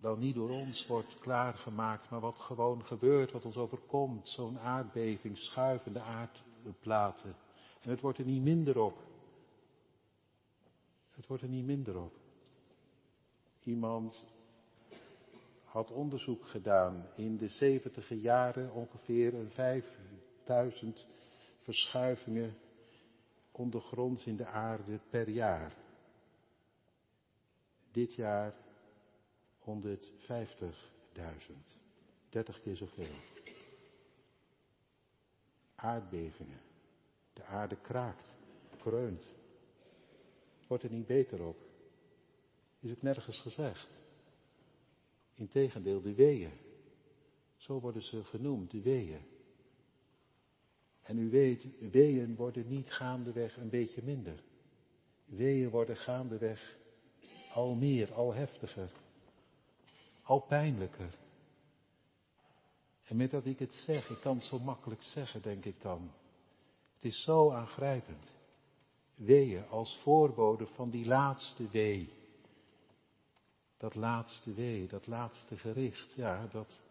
dan 0.00 0.18
niet 0.18 0.34
door 0.34 0.50
ons 0.50 0.86
wordt 0.86 1.18
klaargemaakt, 1.18 2.10
maar 2.10 2.20
wat 2.20 2.38
gewoon 2.38 2.84
gebeurt, 2.84 3.32
wat 3.32 3.44
ons 3.44 3.56
overkomt. 3.56 4.28
Zo'n 4.28 4.58
aardbeving, 4.58 5.38
schuivende 5.38 6.00
aardplaten. 6.00 7.36
En 7.82 7.90
het 7.90 8.00
wordt 8.00 8.18
er 8.18 8.24
niet 8.24 8.42
minder 8.42 8.78
op. 8.78 8.98
Het 11.10 11.26
wordt 11.26 11.42
er 11.42 11.48
niet 11.48 11.64
minder 11.64 11.98
op. 12.00 12.12
Iemand 13.62 14.26
had 15.64 15.90
onderzoek 15.90 16.46
gedaan 16.46 17.06
in 17.16 17.36
de 17.36 17.48
zeventiger 17.48 18.16
jaren 18.16 18.72
ongeveer 18.72 19.34
een 19.34 19.50
5000 19.50 21.06
verschuivingen 21.56 22.56
ondergronds 23.50 24.26
in 24.26 24.36
de 24.36 24.46
aarde 24.46 25.00
per 25.10 25.28
jaar. 25.28 25.74
Dit 27.90 28.14
jaar 28.14 28.54
150.000. 29.60 29.66
30 32.28 32.60
keer 32.60 32.76
zoveel. 32.76 33.14
Aardbevingen. 35.74 36.60
De 37.32 37.44
aarde 37.44 37.76
kraakt, 37.76 38.36
kreunt. 38.78 39.26
Wordt 40.66 40.84
er 40.84 40.90
niet 40.90 41.06
beter 41.06 41.42
op. 41.42 41.56
Is 42.80 42.90
het 42.90 43.02
nergens 43.02 43.40
gezegd. 43.40 43.88
Integendeel, 45.34 46.00
de 46.00 46.14
weeën. 46.14 46.52
Zo 47.56 47.80
worden 47.80 48.02
ze 48.02 48.24
genoemd, 48.24 48.70
de 48.70 48.80
weeën. 48.80 49.20
En 51.02 51.18
u 51.18 51.30
weet, 51.30 51.66
weeën 51.90 52.36
worden 52.36 52.68
niet 52.68 52.92
gaandeweg 52.92 53.56
een 53.56 53.70
beetje 53.70 54.02
minder. 54.02 54.42
Weeën 55.24 55.70
worden 55.70 55.96
gaandeweg 55.96 56.78
al 57.52 57.74
meer, 57.74 58.12
al 58.12 58.34
heftiger, 58.34 58.90
al 60.30 60.40
pijnlijker. 60.40 61.14
En 63.04 63.16
met 63.16 63.30
dat 63.30 63.46
ik 63.46 63.58
het 63.58 63.74
zeg, 63.74 64.08
ik 64.08 64.20
kan 64.20 64.36
het 64.36 64.44
zo 64.44 64.58
makkelijk 64.58 65.02
zeggen, 65.02 65.42
denk 65.42 65.64
ik 65.64 65.82
dan. 65.82 66.10
Het 66.94 67.04
is 67.04 67.22
zo 67.22 67.50
aangrijpend. 67.50 68.32
Weeën 69.14 69.68
als 69.68 69.98
voorbode 70.02 70.66
van 70.66 70.90
die 70.90 71.06
laatste 71.06 71.68
wee. 71.68 72.12
Dat 73.76 73.94
laatste 73.94 74.54
wee, 74.54 74.86
dat 74.86 75.06
laatste 75.06 75.56
gericht, 75.56 76.14
ja, 76.14 76.46
dat 76.46 76.82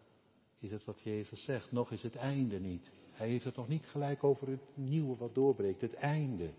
is 0.58 0.70
het 0.70 0.84
wat 0.84 1.00
Jezus 1.00 1.44
zegt. 1.44 1.72
Nog 1.72 1.90
is 1.90 2.02
het 2.02 2.16
einde 2.16 2.60
niet. 2.60 2.92
Hij 3.10 3.28
heeft 3.28 3.44
het 3.44 3.56
nog 3.56 3.68
niet 3.68 3.86
gelijk 3.86 4.24
over 4.24 4.48
het 4.48 4.76
nieuwe 4.76 5.16
wat 5.16 5.34
doorbreekt, 5.34 5.80
het 5.80 5.94
einde. 5.94 6.50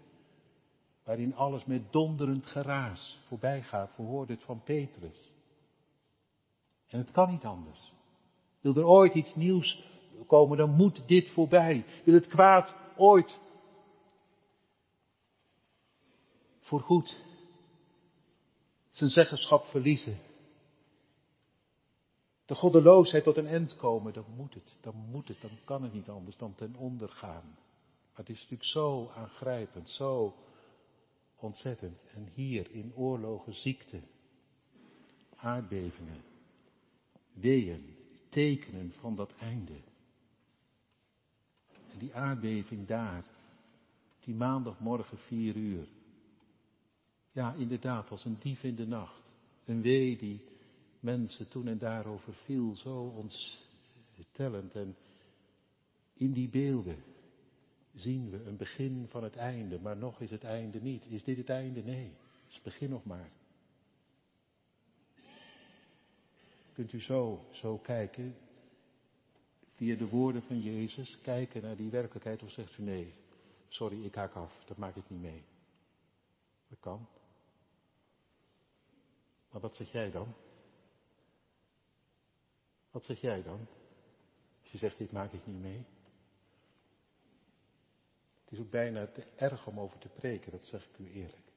Waarin 1.03 1.35
alles 1.35 1.65
met 1.65 1.91
donderend 1.91 2.45
geraas 2.45 3.19
voorbij 3.27 3.63
gaat. 3.63 3.95
We 3.95 4.03
hoorden 4.03 4.35
het 4.35 4.45
van 4.45 4.63
Petrus. 4.63 5.30
En 6.91 6.99
het 6.99 7.11
kan 7.11 7.29
niet 7.29 7.43
anders. 7.43 7.93
Wil 8.59 8.75
er 8.75 8.85
ooit 8.85 9.13
iets 9.13 9.35
nieuws 9.35 9.83
komen, 10.27 10.57
dan 10.57 10.69
moet 10.69 11.07
dit 11.07 11.29
voorbij. 11.29 11.85
Wil 12.05 12.13
het 12.13 12.27
kwaad 12.27 12.77
ooit 12.95 13.41
voorgoed 16.59 17.25
zijn 18.89 19.09
zeggenschap 19.09 19.63
verliezen. 19.65 20.17
De 22.45 22.55
goddeloosheid 22.55 23.23
tot 23.23 23.37
een 23.37 23.47
eind 23.47 23.75
komen, 23.75 24.13
dan 24.13 24.25
moet 24.35 24.53
het, 24.53 24.75
dan 24.81 24.95
moet 24.95 25.27
het, 25.27 25.41
dan 25.41 25.57
kan 25.65 25.83
het 25.83 25.93
niet 25.93 26.09
anders 26.09 26.37
dan 26.37 26.55
ten 26.55 26.75
onder 26.75 27.09
gaan. 27.09 27.57
Maar 28.11 28.25
het 28.25 28.29
is 28.29 28.35
natuurlijk 28.35 28.69
zo 28.69 29.11
aangrijpend, 29.15 29.89
zo 29.89 30.35
ontzettend. 31.35 31.97
En 32.13 32.29
hier 32.33 32.71
in 32.71 32.95
oorlogen, 32.95 33.53
ziekte, 33.53 33.99
aardbevingen, 35.35 36.23
weeën, 37.33 37.95
tekenen 38.29 38.91
van 38.91 39.15
dat 39.15 39.33
einde. 39.39 39.79
En 41.91 41.99
die 41.99 42.15
aardbeving 42.15 42.87
daar, 42.87 43.25
die 44.19 44.35
maandagmorgen 44.35 45.17
vier 45.17 45.55
uur. 45.55 45.87
Ja, 47.31 47.53
inderdaad, 47.53 48.11
als 48.11 48.25
een 48.25 48.37
dief 48.39 48.63
in 48.63 48.75
de 48.75 48.87
nacht. 48.87 49.31
Een 49.65 49.81
wee 49.81 50.17
die 50.17 50.41
mensen 50.99 51.47
toen 51.47 51.67
en 51.67 51.77
daarover 51.77 52.33
viel, 52.33 52.75
zo 52.75 53.13
ontstellend. 54.15 54.75
En 54.75 54.95
in 56.13 56.31
die 56.31 56.49
beelden 56.49 57.03
zien 57.93 58.29
we 58.29 58.43
een 58.43 58.57
begin 58.57 59.05
van 59.09 59.23
het 59.23 59.35
einde, 59.35 59.79
maar 59.79 59.97
nog 59.97 60.21
is 60.21 60.31
het 60.31 60.43
einde 60.43 60.81
niet. 60.81 61.05
Is 61.05 61.23
dit 61.23 61.37
het 61.37 61.49
einde? 61.49 61.83
Nee, 61.83 62.05
het 62.43 62.51
is 62.51 62.61
begin 62.61 62.89
nog 62.89 63.03
maar. 63.03 63.31
Kunt 66.73 66.93
u 66.93 67.01
zo, 67.01 67.45
zo 67.51 67.77
kijken, 67.77 68.35
via 69.65 69.95
de 69.95 70.07
woorden 70.07 70.41
van 70.41 70.61
Jezus, 70.61 71.21
kijken 71.21 71.61
naar 71.61 71.75
die 71.75 71.89
werkelijkheid 71.89 72.43
of 72.43 72.51
zegt 72.51 72.77
u 72.77 72.83
nee, 72.83 73.13
sorry, 73.67 74.05
ik 74.05 74.15
haak 74.15 74.33
af, 74.33 74.63
dat 74.65 74.77
maak 74.77 74.95
ik 74.95 75.09
niet 75.09 75.21
mee. 75.21 75.43
Dat 76.67 76.79
kan. 76.79 77.07
Maar 79.51 79.61
wat 79.61 79.75
zeg 79.75 79.91
jij 79.91 80.11
dan? 80.11 80.33
Wat 82.91 83.05
zeg 83.05 83.21
jij 83.21 83.43
dan? 83.43 83.67
Als 84.61 84.71
je 84.71 84.77
zegt, 84.77 84.97
dit 84.97 85.11
maak 85.11 85.31
ik 85.31 85.45
niet 85.45 85.61
mee. 85.61 85.85
Het 88.43 88.59
is 88.59 88.59
ook 88.59 88.71
bijna 88.71 89.07
te 89.07 89.23
erg 89.35 89.67
om 89.67 89.79
over 89.79 89.99
te 89.99 90.09
preken, 90.09 90.51
dat 90.51 90.63
zeg 90.63 90.87
ik 90.87 90.97
u 90.97 91.11
eerlijk. 91.11 91.51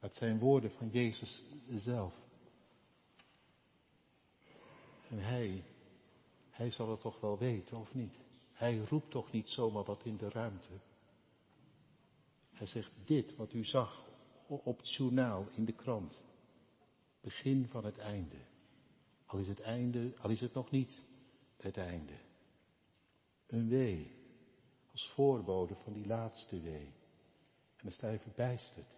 Maar 0.00 0.10
het 0.10 0.18
zijn 0.18 0.38
woorden 0.38 0.70
van 0.70 0.88
Jezus 0.88 1.44
zelf. 1.70 2.25
En 5.10 5.18
hij, 5.18 5.64
hij 6.50 6.70
zal 6.70 6.90
het 6.90 7.00
toch 7.00 7.20
wel 7.20 7.38
weten, 7.38 7.76
of 7.76 7.94
niet? 7.94 8.18
Hij 8.52 8.78
roept 8.78 9.10
toch 9.10 9.32
niet 9.32 9.48
zomaar 9.48 9.84
wat 9.84 10.04
in 10.04 10.16
de 10.16 10.28
ruimte. 10.28 10.80
Hij 12.50 12.66
zegt 12.66 12.92
dit 13.04 13.36
wat 13.36 13.52
u 13.52 13.64
zag 13.64 14.04
op 14.46 14.78
het 14.78 14.94
journaal 14.94 15.46
in 15.50 15.64
de 15.64 15.72
krant. 15.72 16.24
Begin 17.20 17.68
van 17.68 17.84
het 17.84 17.98
einde. 17.98 18.36
Al 19.26 19.38
is 19.38 19.48
het 19.48 19.60
einde, 19.60 20.14
al 20.18 20.30
is 20.30 20.40
het 20.40 20.54
nog 20.54 20.70
niet 20.70 21.02
het 21.56 21.76
einde. 21.76 22.18
Een 23.46 23.68
wee, 23.68 24.14
als 24.92 25.12
voorbode 25.14 25.74
van 25.74 25.92
die 25.92 26.06
laatste 26.06 26.60
wee. 26.60 26.92
En 27.76 27.82
dan 27.82 27.92
sta 27.92 28.10
je 28.10 28.18
verbijsterd. 28.18 28.94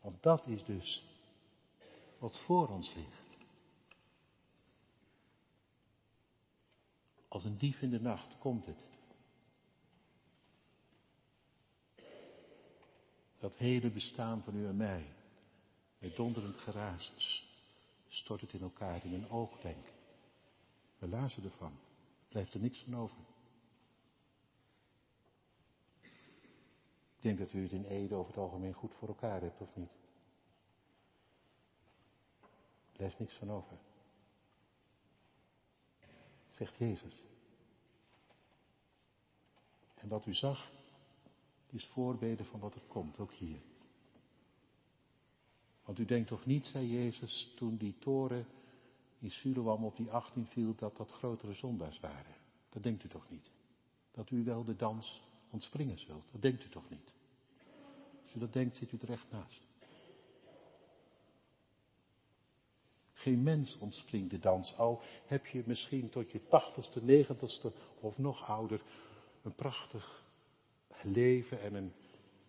Want 0.00 0.22
dat 0.22 0.46
is 0.46 0.64
dus 0.64 1.04
wat 2.18 2.44
voor 2.44 2.68
ons 2.68 2.94
ligt. 2.94 3.29
Als 7.30 7.44
een 7.44 7.58
dief 7.58 7.80
in 7.80 7.90
de 7.90 8.00
nacht 8.00 8.38
komt 8.38 8.66
het. 8.66 8.86
Dat 13.38 13.56
hele 13.56 13.90
bestaan 13.90 14.42
van 14.42 14.56
u 14.56 14.66
en 14.66 14.76
mij, 14.76 15.06
met 15.98 16.16
donderend 16.16 16.58
geraas, 16.58 17.12
stort 18.08 18.40
het 18.40 18.52
in 18.52 18.62
elkaar 18.62 19.04
in 19.04 19.12
een 19.12 19.30
oogwenk. 19.30 19.86
We 20.98 21.08
lazen 21.08 21.44
ervan. 21.44 21.72
Blijft 22.28 22.54
er 22.54 22.60
niks 22.60 22.82
van 22.82 22.96
over. 22.96 23.18
Ik 27.16 27.22
denk 27.22 27.38
dat 27.38 27.52
u 27.52 27.62
het 27.62 27.72
in 27.72 27.84
Ede 27.84 28.14
over 28.14 28.32
het 28.32 28.42
algemeen 28.42 28.72
goed 28.72 28.94
voor 28.94 29.08
elkaar 29.08 29.40
hebt, 29.40 29.60
of 29.60 29.76
niet? 29.76 29.92
Er 32.40 32.92
blijft 32.92 33.18
niks 33.18 33.34
van 33.34 33.50
over. 33.50 33.76
Zegt 36.60 36.76
Jezus. 36.76 37.22
En 39.94 40.08
wat 40.08 40.26
u 40.26 40.34
zag, 40.34 40.70
is 41.70 41.86
voorbeden 41.86 42.46
van 42.46 42.60
wat 42.60 42.74
er 42.74 42.82
komt, 42.88 43.18
ook 43.18 43.32
hier. 43.32 43.60
Want 45.84 45.98
u 45.98 46.04
denkt 46.04 46.28
toch 46.28 46.46
niet, 46.46 46.66
zei 46.66 46.90
Jezus, 46.90 47.52
toen 47.56 47.76
die 47.76 47.98
toren 47.98 48.46
in 49.18 49.30
Sulam 49.30 49.84
op 49.84 49.96
die 49.96 50.10
18 50.10 50.46
viel, 50.46 50.74
dat 50.74 50.96
dat 50.96 51.10
grotere 51.10 51.54
zondaars 51.54 52.00
waren. 52.00 52.34
Dat 52.68 52.82
denkt 52.82 53.04
u 53.04 53.08
toch 53.08 53.30
niet? 53.30 53.50
Dat 54.10 54.30
u 54.30 54.44
wel 54.44 54.64
de 54.64 54.76
dans 54.76 55.22
ontspringen 55.50 55.98
zult. 55.98 56.32
Dat 56.32 56.42
denkt 56.42 56.64
u 56.64 56.68
toch 56.68 56.90
niet? 56.90 57.12
Als 58.22 58.34
u 58.34 58.38
dat 58.38 58.52
denkt, 58.52 58.76
zit 58.76 58.92
u 58.92 58.98
er 59.00 59.10
echt 59.10 59.30
naast. 59.30 59.66
Geen 63.20 63.42
mens 63.42 63.78
ontspringt 63.78 64.30
de 64.30 64.38
dans. 64.38 64.76
Al 64.76 65.02
heb 65.26 65.46
je 65.46 65.62
misschien 65.66 66.08
tot 66.08 66.30
je 66.30 66.46
tachtigste, 66.48 67.04
negentigste 67.04 67.72
of 68.00 68.18
nog 68.18 68.46
ouder 68.46 68.82
een 69.42 69.54
prachtig 69.54 70.24
leven 71.02 71.60
en 71.60 71.74
een 71.74 71.92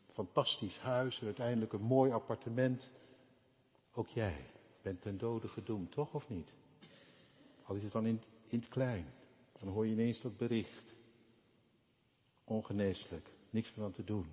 fantastisch 0.08 0.78
huis 0.78 1.20
en 1.20 1.26
uiteindelijk 1.26 1.74
een 1.74 1.82
mooi 1.82 2.12
appartement. 2.12 2.90
Ook 3.94 4.08
jij 4.08 4.46
bent 4.82 5.02
ten 5.02 5.18
dode 5.18 5.48
gedoemd, 5.48 5.92
toch 5.92 6.14
of 6.14 6.30
niet? 6.30 6.54
Al 7.64 7.76
is 7.76 7.84
het 7.84 7.92
dan 7.92 8.06
in, 8.06 8.22
in 8.50 8.60
het 8.60 8.70
klein, 8.70 9.06
dan 9.60 9.70
hoor 9.70 9.86
je 9.86 9.92
ineens 9.92 10.22
dat 10.22 10.38
bericht. 10.38 10.96
Ongeneeslijk, 12.44 13.30
niks 13.50 13.76
meer 13.76 13.86
aan 13.86 13.92
te 13.92 14.04
doen. 14.04 14.28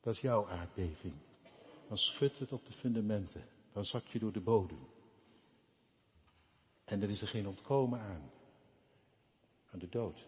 Dat 0.00 0.14
is 0.14 0.20
jouw 0.20 0.48
aardbeving. 0.48 1.14
Dan 1.88 1.96
schudt 1.96 2.38
het 2.38 2.52
op 2.52 2.66
de 2.66 2.72
fundamenten, 2.72 3.44
dan 3.72 3.84
zak 3.84 4.06
je 4.06 4.18
door 4.18 4.32
de 4.32 4.40
bodem. 4.40 4.92
En 6.84 7.02
er 7.02 7.10
is 7.10 7.20
er 7.20 7.28
geen 7.28 7.48
ontkomen 7.48 8.00
aan. 8.00 8.30
Aan 9.70 9.78
de 9.78 9.88
dood. 9.88 10.26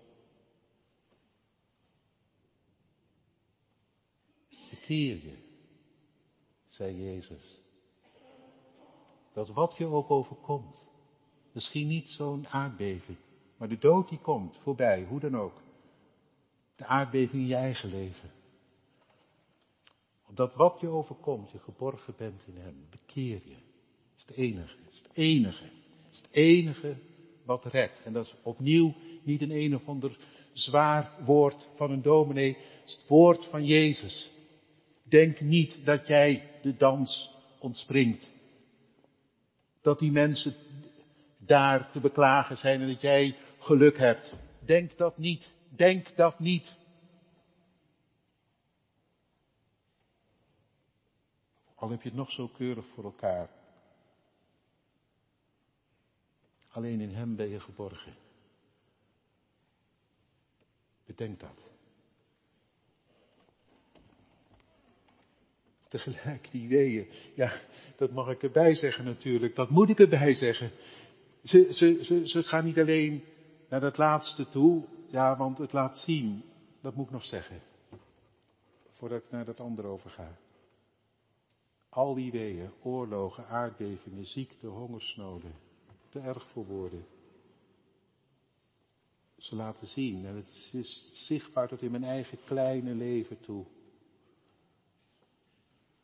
Bekeer 4.70 5.24
je, 5.24 5.36
zei 6.64 7.02
Jezus. 7.04 7.60
Dat 9.32 9.48
wat 9.48 9.76
je 9.76 9.86
ook 9.86 10.10
overkomt, 10.10 10.84
misschien 11.52 11.88
niet 11.88 12.08
zo'n 12.08 12.48
aardbeving, 12.48 13.18
maar 13.56 13.68
de 13.68 13.78
dood 13.78 14.08
die 14.08 14.20
komt 14.20 14.56
voorbij, 14.56 15.04
hoe 15.04 15.20
dan 15.20 15.36
ook. 15.36 15.62
De 16.76 16.86
aardbeving 16.86 17.42
in 17.42 17.48
je 17.48 17.54
eigen 17.54 17.88
leven. 17.88 18.30
Dat 20.34 20.54
wat 20.54 20.80
je 20.80 20.88
overkomt, 20.88 21.50
je 21.50 21.58
geborgen 21.58 22.14
bent 22.16 22.46
in 22.46 22.56
Hem. 22.56 22.86
Bekeer 22.90 23.48
je. 23.48 23.54
Dat 23.54 24.16
is 24.16 24.24
het 24.26 24.36
enige. 24.36 24.76
Dat 24.84 24.92
is 24.92 25.02
het 25.02 25.16
enige 25.16 25.70
is 26.16 26.22
het 26.22 26.32
enige 26.32 26.96
wat 27.44 27.64
redt. 27.64 28.02
En 28.02 28.12
dat 28.12 28.26
is 28.26 28.34
opnieuw 28.42 28.94
niet 29.22 29.42
een 29.42 29.50
een 29.50 29.74
of 29.74 29.88
ander 29.88 30.16
zwaar 30.52 31.12
woord 31.24 31.68
van 31.74 31.90
een 31.90 32.02
dominee. 32.02 32.48
Het 32.48 32.82
is 32.86 32.92
het 32.92 33.08
woord 33.08 33.44
van 33.44 33.64
Jezus. 33.64 34.30
Denk 35.02 35.40
niet 35.40 35.84
dat 35.84 36.06
jij 36.06 36.50
de 36.62 36.76
dans 36.76 37.30
ontspringt. 37.58 38.30
Dat 39.80 39.98
die 39.98 40.10
mensen 40.10 40.54
daar 41.38 41.90
te 41.90 42.00
beklagen 42.00 42.56
zijn 42.56 42.80
en 42.80 42.88
dat 42.88 43.00
jij 43.00 43.36
geluk 43.58 43.98
hebt. 43.98 44.36
Denk 44.64 44.98
dat 44.98 45.18
niet. 45.18 45.52
Denk 45.68 46.16
dat 46.16 46.38
niet. 46.38 46.76
Al 51.74 51.90
heb 51.90 52.02
je 52.02 52.08
het 52.08 52.18
nog 52.18 52.30
zo 52.30 52.48
keurig 52.48 52.86
voor 52.86 53.04
elkaar. 53.04 53.48
Alleen 56.76 57.00
in 57.00 57.10
Hem 57.10 57.36
ben 57.36 57.48
je 57.48 57.60
geborgen. 57.60 58.14
Bedenk 61.06 61.40
dat. 61.40 61.68
Tegelijk 65.88 66.48
die 66.50 66.68
weeën. 66.68 67.08
Ja, 67.34 67.60
dat 67.96 68.10
mag 68.10 68.28
ik 68.28 68.42
erbij 68.42 68.74
zeggen 68.74 69.04
natuurlijk. 69.04 69.54
Dat 69.54 69.70
moet 69.70 69.88
ik 69.88 69.98
erbij 69.98 70.34
zeggen. 70.34 70.70
Ze, 71.42 71.72
ze, 71.72 72.04
ze, 72.04 72.28
ze 72.28 72.42
gaan 72.42 72.64
niet 72.64 72.78
alleen 72.78 73.24
naar 73.68 73.80
dat 73.80 73.98
laatste 73.98 74.48
toe. 74.48 74.84
Ja, 75.08 75.36
want 75.36 75.58
het 75.58 75.72
laat 75.72 75.98
zien. 75.98 76.42
Dat 76.80 76.94
moet 76.94 77.06
ik 77.06 77.12
nog 77.12 77.24
zeggen. 77.24 77.62
Voordat 78.90 79.22
ik 79.22 79.30
naar 79.30 79.44
dat 79.44 79.60
andere 79.60 79.88
overga. 79.88 80.38
Al 81.88 82.14
die 82.14 82.30
weeën, 82.30 82.70
oorlogen, 82.82 83.46
aardbevingen, 83.48 84.26
ziekte, 84.26 84.66
hongersnoden, 84.66 85.54
te 86.16 86.28
erg 86.28 86.48
voor 86.48 86.66
woorden. 86.66 87.06
Ze 89.36 89.56
laten 89.56 89.86
zien, 89.86 90.26
en 90.26 90.36
het 90.36 90.70
is 90.72 91.10
zichtbaar 91.26 91.68
tot 91.68 91.82
in 91.82 91.90
mijn 91.90 92.04
eigen 92.04 92.38
kleine 92.44 92.94
leven 92.94 93.40
toe, 93.40 93.64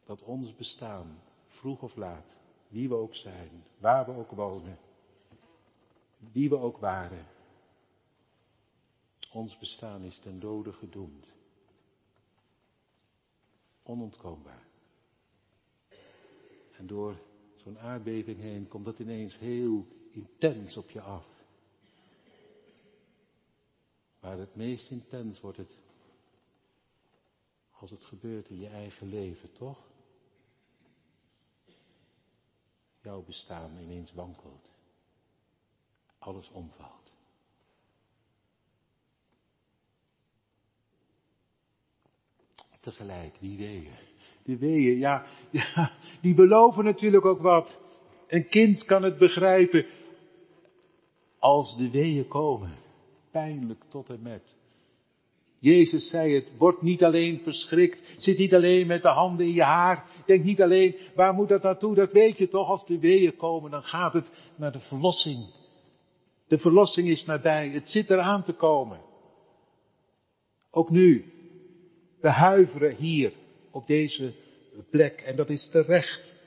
dat 0.05 0.22
ons 0.22 0.55
bestaan, 0.55 1.22
vroeg 1.46 1.83
of 1.83 1.96
laat, 1.96 2.40
wie 2.68 2.88
we 2.88 2.94
ook 2.94 3.14
zijn, 3.14 3.64
waar 3.79 4.07
we 4.07 4.12
ook 4.12 4.31
wonen, 4.31 4.79
wie 6.33 6.48
we 6.48 6.57
ook 6.57 6.79
waren, 6.79 7.27
ons 9.33 9.59
bestaan 9.59 10.03
is 10.03 10.18
ten 10.18 10.40
dode 10.40 10.72
gedoemd. 10.72 11.27
Onontkoombaar. 13.83 14.66
En 16.72 16.87
door 16.87 17.20
zo'n 17.57 17.79
aardbeving 17.79 18.40
heen 18.40 18.68
komt 18.68 18.85
dat 18.85 18.98
ineens 18.98 19.38
heel 19.38 19.87
intens 20.12 20.77
op 20.77 20.90
je 20.90 21.01
af. 21.01 21.27
Maar 24.20 24.38
het 24.38 24.57
meest 24.57 24.90
intens 24.90 25.40
wordt 25.40 25.59
het 25.59 25.79
als 27.70 27.90
het 27.90 28.05
gebeurt 28.05 28.48
in 28.48 28.61
je 28.61 28.68
eigen 28.68 29.09
leven, 29.09 29.53
toch? 29.53 29.79
Jouw 33.01 33.22
bestaan 33.22 33.79
ineens 33.79 34.12
wankelt. 34.12 34.70
Alles 36.18 36.51
omvalt. 36.51 37.12
Tegelijk, 42.81 43.35
die 43.40 43.57
weeën. 43.57 43.96
Die 44.42 44.57
weeën, 44.57 44.98
ja, 44.98 45.27
ja, 45.51 45.92
die 46.20 46.35
beloven 46.35 46.85
natuurlijk 46.85 47.25
ook 47.25 47.40
wat. 47.40 47.81
Een 48.27 48.48
kind 48.48 48.85
kan 48.85 49.03
het 49.03 49.18
begrijpen 49.18 49.87
als 51.42 51.76
de 51.76 51.90
weeën 51.90 52.28
komen. 52.28 52.74
Pijnlijk 53.31 53.85
tot 53.88 54.09
en 54.09 54.22
met. 54.22 54.42
Jezus 55.59 56.09
zei 56.09 56.35
het, 56.35 56.52
word 56.59 56.83
niet 56.83 57.05
alleen 57.05 57.40
verschrikt, 57.42 58.02
zit 58.16 58.38
niet 58.38 58.55
alleen 58.55 58.87
met 58.87 59.02
de 59.02 59.09
handen 59.09 59.46
in 59.46 59.52
je 59.52 59.62
haar, 59.62 60.07
denk 60.26 60.44
niet 60.44 60.62
alleen, 60.62 60.96
waar 61.14 61.35
moet 61.35 61.48
dat 61.48 61.62
naartoe, 61.62 61.94
dat 61.94 62.12
weet 62.12 62.38
je 62.38 62.48
toch, 62.48 62.68
als 62.68 62.87
de 62.87 62.98
weeën 62.98 63.37
komen, 63.37 63.70
dan 63.70 63.83
gaat 63.83 64.12
het 64.12 64.33
naar 64.57 64.72
de 64.72 64.81
verlossing. 64.81 65.46
De 66.46 66.59
verlossing 66.59 67.09
is 67.09 67.24
nabij, 67.24 67.68
het 67.68 67.88
zit 67.88 68.11
eraan 68.11 68.42
te 68.42 68.52
komen. 68.52 69.00
Ook 70.70 70.90
nu, 70.90 71.24
we 72.20 72.28
huiveren 72.28 72.94
hier 72.96 73.33
op 73.70 73.87
deze 73.87 74.33
plek 74.90 75.20
en 75.20 75.37
dat 75.37 75.50
is 75.50 75.68
terecht. 75.70 76.40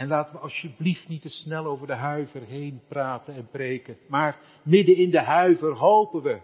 En 0.00 0.08
laten 0.08 0.34
we 0.34 0.40
alsjeblieft 0.40 1.08
niet 1.08 1.22
te 1.22 1.28
snel 1.28 1.64
over 1.64 1.86
de 1.86 1.94
huiver 1.94 2.42
heen 2.42 2.82
praten 2.88 3.34
en 3.34 3.48
preken. 3.48 3.98
Maar 4.08 4.40
midden 4.62 4.96
in 4.96 5.10
de 5.10 5.20
huiver 5.20 5.76
hopen 5.76 6.22
we. 6.22 6.40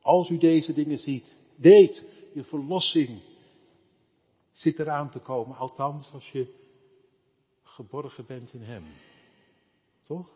Als 0.00 0.28
u 0.28 0.38
deze 0.38 0.72
dingen 0.72 0.98
ziet, 0.98 1.40
weet, 1.56 2.08
je 2.34 2.44
verlossing 2.44 3.20
zit 4.52 4.78
eraan 4.78 5.10
te 5.10 5.18
komen. 5.18 5.56
Althans, 5.56 6.12
als 6.12 6.30
je 6.30 6.54
geborgen 7.62 8.26
bent 8.26 8.52
in 8.52 8.62
Hem. 8.62 8.84
Toch? 10.06 10.28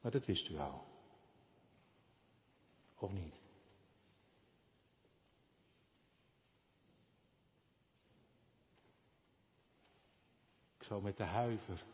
Maar 0.00 0.12
dat 0.12 0.26
wist 0.26 0.50
u 0.50 0.58
al. 0.58 0.84
Of 2.98 3.12
niet? 3.12 3.43
Zou 10.86 11.02
met 11.02 11.16
de 11.16 11.24
huiver 11.24 11.84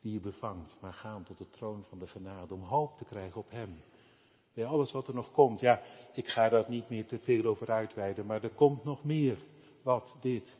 die 0.00 0.12
je 0.12 0.20
bevangt, 0.20 0.76
maar 0.80 0.92
gaan 0.92 1.24
tot 1.24 1.38
de 1.38 1.50
troon 1.50 1.84
van 1.84 1.98
de 1.98 2.06
genade 2.06 2.54
om 2.54 2.62
hoop 2.62 2.96
te 2.96 3.04
krijgen 3.04 3.40
op 3.40 3.50
Hem. 3.50 3.82
Bij 4.54 4.66
alles 4.66 4.92
wat 4.92 5.08
er 5.08 5.14
nog 5.14 5.32
komt, 5.32 5.60
ja, 5.60 5.82
ik 6.12 6.26
ga 6.26 6.48
daar 6.48 6.64
niet 6.68 6.88
meer 6.88 7.06
te 7.06 7.18
veel 7.18 7.44
over 7.44 7.70
uitweiden, 7.70 8.26
maar 8.26 8.42
er 8.42 8.54
komt 8.54 8.84
nog 8.84 9.04
meer. 9.04 9.38
Wat 9.82 10.16
dit? 10.20 10.58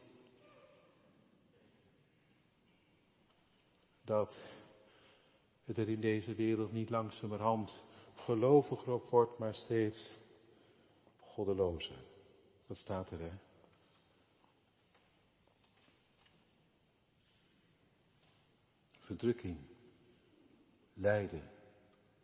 Dat 4.05 4.41
het 5.65 5.79
er 5.79 5.89
in 5.89 6.01
deze 6.01 6.35
wereld 6.35 6.73
niet 6.73 6.91
langzamerhand 6.91 7.85
geloviger 8.15 8.93
op 8.93 9.09
wordt, 9.09 9.39
maar 9.39 9.55
steeds 9.55 10.19
goddelozer. 11.21 12.05
Dat 12.67 12.77
staat 12.77 13.11
er, 13.11 13.21
hè? 13.21 13.48
Verdrukking, 19.09 19.59
lijden, 20.95 21.43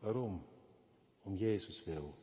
Waarom? 0.04 0.46
Om 1.22 1.36
Jezus 1.36 1.84
wil. 1.84 2.14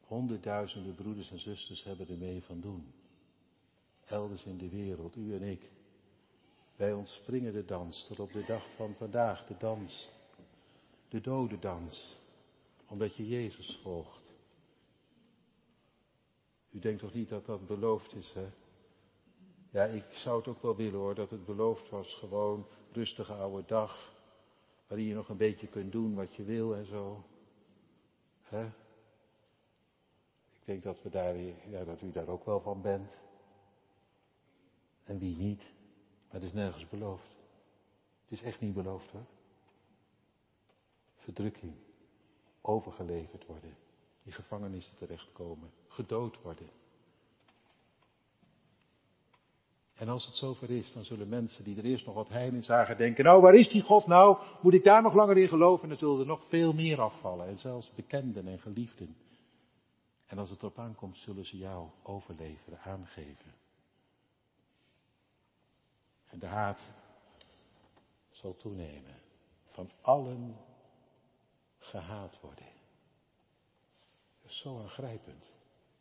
Honderdduizenden 0.00 0.94
broeders 0.94 1.30
en 1.30 1.38
zusters 1.38 1.82
hebben 1.84 2.08
er 2.08 2.18
mee 2.18 2.42
van 2.42 2.60
doen. 2.60 2.92
Elders 4.04 4.44
in 4.44 4.58
de 4.58 4.68
wereld, 4.68 5.16
u 5.16 5.34
en 5.34 5.42
ik. 5.42 5.70
Bij 6.76 6.92
ons 6.92 7.14
springen 7.14 7.52
de 7.52 7.64
dans 7.64 8.06
tot 8.06 8.20
op 8.20 8.32
de 8.32 8.44
dag 8.44 8.74
van 8.74 8.94
vandaag, 8.94 9.46
de 9.46 9.56
dans. 9.58 10.10
De 11.08 11.20
dode 11.20 11.58
dans. 11.58 12.16
Omdat 12.86 13.16
je 13.16 13.28
Jezus 13.28 13.78
volgt. 13.82 14.30
U 16.70 16.78
denkt 16.78 17.00
toch 17.00 17.14
niet 17.14 17.28
dat 17.28 17.46
dat 17.46 17.66
beloofd 17.66 18.14
is, 18.14 18.32
hè? 18.32 18.50
Ja, 19.70 19.84
ik 19.84 20.04
zou 20.10 20.38
het 20.38 20.48
ook 20.48 20.62
wel 20.62 20.76
willen 20.76 20.98
hoor, 20.98 21.14
dat 21.14 21.30
het 21.30 21.44
beloofd 21.44 21.90
was. 21.90 22.14
Gewoon 22.14 22.66
rustige 22.92 23.32
oude 23.32 23.66
dag. 23.66 24.12
Waarin 24.86 25.06
je 25.06 25.14
nog 25.14 25.28
een 25.28 25.36
beetje 25.36 25.66
kunt 25.66 25.92
doen 25.92 26.14
wat 26.14 26.34
je 26.34 26.44
wil 26.44 26.74
en 26.74 26.86
zo. 26.86 27.24
Hè? 28.42 28.66
Ik 30.52 30.64
denk 30.64 30.82
dat, 30.82 31.02
we 31.02 31.08
daar, 31.08 31.36
ja, 31.68 31.84
dat 31.84 32.02
u 32.02 32.10
daar 32.10 32.28
ook 32.28 32.44
wel 32.44 32.60
van 32.60 32.82
bent. 32.82 33.12
En 35.04 35.18
wie 35.18 35.36
niet. 35.36 35.62
Maar 36.26 36.40
het 36.40 36.42
is 36.42 36.52
nergens 36.52 36.88
beloofd. 36.88 37.28
Het 38.22 38.38
is 38.38 38.42
echt 38.42 38.60
niet 38.60 38.74
beloofd 38.74 39.10
hoor. 39.10 39.26
Verdrukking. 41.16 41.74
Overgeleverd 42.60 43.46
worden. 43.46 43.76
In 44.22 44.32
gevangenissen 44.32 44.96
terechtkomen. 44.96 45.70
Gedood 45.88 46.42
worden. 46.42 46.79
En 50.00 50.08
als 50.08 50.26
het 50.26 50.36
zover 50.36 50.70
is, 50.70 50.92
dan 50.92 51.04
zullen 51.04 51.28
mensen 51.28 51.64
die 51.64 51.76
er 51.76 51.84
eerst 51.84 52.06
nog 52.06 52.14
wat 52.14 52.28
heil 52.28 52.52
in 52.52 52.62
zagen 52.62 52.96
denken, 52.96 53.24
nou 53.24 53.40
waar 53.40 53.54
is 53.54 53.68
die 53.68 53.82
God 53.82 54.06
nou? 54.06 54.38
Moet 54.62 54.74
ik 54.74 54.84
daar 54.84 55.02
nog 55.02 55.14
langer 55.14 55.38
in 55.38 55.48
geloven? 55.48 55.82
En 55.82 55.88
dan 55.88 55.98
zullen 55.98 56.20
er 56.20 56.26
nog 56.26 56.48
veel 56.48 56.72
meer 56.72 57.00
afvallen. 57.00 57.46
En 57.46 57.58
zelfs 57.58 57.92
bekenden 57.94 58.46
en 58.46 58.58
geliefden. 58.58 59.16
En 60.26 60.38
als 60.38 60.50
het 60.50 60.58
erop 60.58 60.78
aankomt, 60.78 61.16
zullen 61.16 61.44
ze 61.44 61.56
jou 61.56 61.88
overleveren, 62.02 62.80
aangeven. 62.80 63.54
En 66.26 66.38
de 66.38 66.46
haat 66.46 66.80
zal 68.30 68.56
toenemen. 68.56 69.20
Van 69.66 69.90
allen 70.00 70.56
gehaat 71.78 72.40
worden. 72.40 72.68
Dat 74.42 74.50
is 74.50 74.60
zo 74.60 74.78
aangrijpend. 74.78 75.52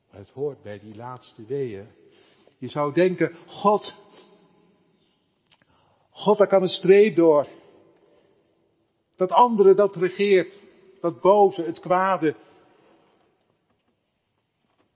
Maar 0.09 0.19
het 0.19 0.31
hoort 0.31 0.61
bij 0.61 0.79
die 0.79 0.95
laatste 0.95 1.45
weeën. 1.45 1.87
Je 2.59 2.67
zou 2.67 2.93
denken, 2.93 3.35
God, 3.47 3.95
God, 6.09 6.37
daar 6.37 6.47
kan 6.47 6.61
een 6.61 6.67
streep 6.67 7.15
door. 7.15 7.47
Dat 9.15 9.31
andere, 9.31 9.73
dat 9.73 9.95
regeert. 9.95 10.67
Dat 11.01 11.21
boze, 11.21 11.61
het 11.61 11.79
kwade. 11.79 12.35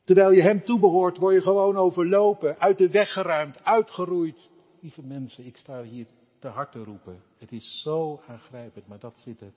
Terwijl 0.04 0.32
je 0.32 0.42
hem 0.42 0.64
toebehoort, 0.64 1.18
word 1.18 1.36
je 1.36 1.42
gewoon 1.42 1.78
overlopen, 1.78 2.60
uit 2.60 2.78
de 2.78 2.90
weg 2.90 3.14
geruimd, 3.14 3.64
uitgeroeid. 3.64 4.50
Lieve 4.80 5.04
mensen, 5.04 5.46
ik 5.46 5.58
sta 5.58 5.84
hier 5.84 6.08
te 6.40 6.48
hard 6.48 6.72
te 6.72 6.84
roepen. 6.84 7.24
Het 7.38 7.52
is 7.52 7.82
zo 7.82 8.20
aangrijpend, 8.28 8.88
maar 8.88 9.00
dat 9.00 9.20
zit 9.20 9.42
er 9.42 9.54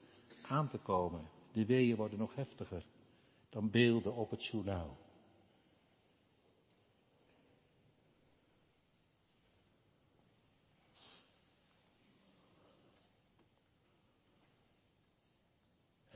aan 0.48 0.68
te 0.68 0.78
komen. 0.78 1.28
De 1.52 1.66
weeën 1.66 1.96
worden 1.96 2.18
nog 2.18 2.34
heftiger 2.34 2.84
dan 3.50 3.70
beelden 3.70 4.14
op 4.14 4.30
het 4.30 4.46
journaal. 4.46 4.96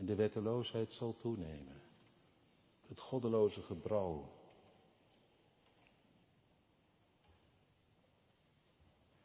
En 0.01 0.07
de 0.07 0.15
wetteloosheid 0.15 0.93
zal 0.93 1.17
toenemen. 1.17 1.83
Het 2.87 3.01
goddeloze 3.01 3.63
gebrouw. 3.63 4.33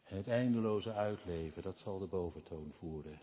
En 0.04 0.18
het 0.18 0.28
eindeloze 0.28 0.94
uitleven, 0.94 1.62
dat 1.62 1.78
zal 1.78 2.00
de 2.00 2.08
boventoon 2.08 2.72
voeren. 2.72 3.20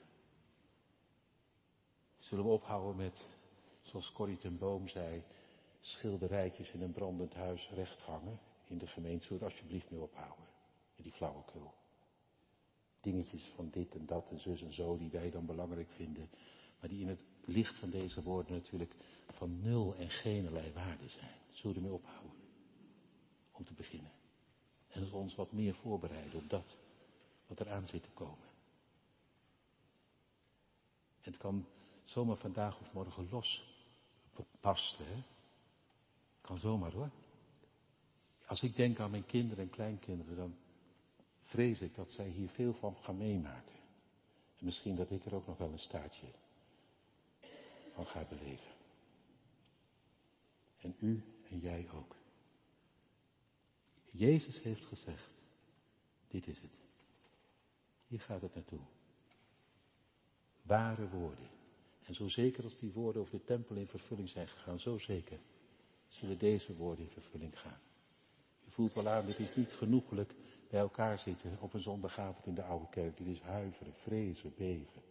Zullen 2.19 2.45
we 2.45 2.51
ophouden 2.51 2.97
met, 2.97 3.29
zoals 3.83 4.13
Corrie 4.13 4.37
ten 4.37 4.59
Boom 4.59 4.89
zei, 4.89 5.23
schilderijtjes 5.81 6.71
in 6.71 6.83
een 6.83 6.93
brandend 6.93 7.35
huis 7.35 7.71
recht 7.75 8.01
hangen 8.01 8.41
in 8.67 8.79
de 8.79 8.87
gemeente. 8.87 9.25
Zullen 9.25 9.39
we 9.43 9.49
alsjeblieft 9.49 9.91
mee 9.91 10.01
ophouden 10.01 10.47
met 10.97 11.05
die 11.05 11.13
flauwekul. 11.13 11.75
Dingetjes 13.01 13.53
van 13.55 13.69
dit 13.71 13.95
en 13.95 14.07
dat 14.07 14.31
en 14.31 14.41
zus 14.41 14.63
en 14.63 14.73
zo 14.73 14.97
die 14.97 15.11
wij 15.11 15.31
dan 15.31 15.47
belangrijk 15.47 15.91
vinden. 15.91 16.31
Maar 16.81 16.91
die 16.91 17.01
in 17.01 17.09
het 17.09 17.25
licht 17.45 17.79
van 17.79 17.91
deze 17.91 18.23
woorden 18.23 18.53
natuurlijk 18.53 18.95
van 19.29 19.61
nul 19.61 19.95
en 19.95 20.11
geen 20.11 20.73
waarde 20.73 21.09
zijn. 21.09 21.37
Zullen 21.51 21.77
we 21.77 21.83
ermee 21.83 21.99
ophouden? 21.99 22.33
Om 23.53 23.65
te 23.65 23.75
beginnen. 23.75 24.13
En 24.89 25.13
ons 25.13 25.35
wat 25.35 25.53
meer 25.53 25.75
voorbereiden 25.75 26.39
op 26.39 26.51
dat 26.51 26.77
wat 27.47 27.61
eraan 27.61 27.87
zit 27.87 28.03
te 28.03 28.11
komen. 28.15 28.51
Het 31.21 31.37
kan 31.37 31.67
zomaar 32.05 32.37
vandaag 32.37 32.81
of 32.81 32.93
morgen 32.93 33.29
los 33.31 33.71
pasten. 34.61 35.07
Hè? 35.07 35.23
Kan 36.41 36.59
zomaar 36.59 36.93
hoor. 36.93 37.11
Als 38.47 38.63
ik 38.63 38.77
denk 38.77 39.01
aan 39.01 39.11
mijn 39.11 39.27
kinderen 39.27 39.65
en 39.65 39.71
kleinkinderen, 39.71 40.37
dan 40.37 40.55
vrees 41.41 41.81
ik 41.81 41.95
dat 41.95 42.11
zij 42.11 42.29
hier 42.29 42.49
veel 42.49 42.75
van 42.75 42.97
gaan 42.97 43.17
meemaken. 43.17 43.75
En 44.59 44.65
misschien 44.65 44.97
dat 44.97 45.11
ik 45.11 45.25
er 45.25 45.35
ook 45.35 45.47
nog 45.47 45.59
wel 45.59 45.73
een 45.73 45.79
staartje 45.79 46.27
van 47.93 48.07
ga 48.07 48.25
beleven. 48.25 48.71
En 50.79 50.97
u 51.01 51.23
en 51.51 51.59
jij 51.59 51.89
ook. 51.93 52.17
Jezus 54.11 54.63
heeft 54.63 54.85
gezegd, 54.85 55.31
dit 56.29 56.47
is 56.47 56.61
het. 56.61 56.81
Hier 58.07 58.21
gaat 58.21 58.43
het 58.43 58.55
naartoe. 58.55 58.81
Ware 60.63 61.09
woorden. 61.09 61.51
En 62.03 62.15
zo 62.15 62.29
zeker 62.29 62.65
als 62.65 62.79
die 62.79 62.93
woorden 62.93 63.23
over 63.23 63.39
de 63.39 63.45
tempel 63.45 63.77
in 63.77 63.87
vervulling 63.87 64.29
zijn 64.29 64.49
gegaan, 64.49 64.79
zo 64.79 64.99
zeker 64.99 65.39
zullen 66.09 66.39
deze 66.39 66.77
woorden 66.77 67.05
in 67.05 67.11
vervulling 67.11 67.59
gaan. 67.59 67.81
U 68.67 68.71
voelt 68.71 68.93
wel 68.93 69.09
aan, 69.09 69.27
dit 69.27 69.39
is 69.39 69.55
niet 69.55 69.73
genoeglijk 69.73 70.35
bij 70.71 70.81
elkaar 70.81 71.19
zitten 71.19 71.61
op 71.61 71.75
een 71.75 71.83
zondagavond 71.83 72.47
in 72.47 72.55
de 72.55 72.63
oude 72.63 72.89
kerk. 72.89 73.17
Dit 73.17 73.27
is 73.27 73.41
huiveren, 73.41 73.95
vrezen, 73.95 74.55
beven. 74.57 75.03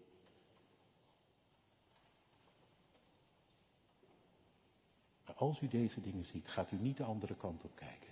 Als 5.42 5.62
u 5.62 5.68
deze 5.68 6.02
dingen 6.02 6.26
ziet, 6.26 6.48
gaat 6.48 6.72
u 6.72 6.76
niet 6.76 6.98
de 6.98 7.04
andere 7.04 7.36
kant 7.36 7.64
op 7.64 7.76
kijken. 7.76 8.10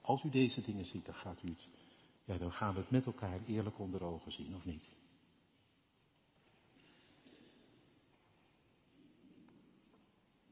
Als 0.00 0.24
u 0.24 0.30
deze 0.30 0.62
dingen 0.62 0.84
ziet, 0.84 1.04
dan 1.04 1.14
gaat 1.14 1.42
u 1.42 1.48
het, 1.48 1.68
ja, 2.24 2.38
dan 2.38 2.52
gaan 2.52 2.74
we 2.74 2.80
het 2.80 2.90
met 2.90 3.06
elkaar 3.06 3.40
eerlijk 3.46 3.78
onder 3.78 4.04
ogen 4.04 4.32
zien, 4.32 4.54
of 4.54 4.64
niet? 4.64 4.90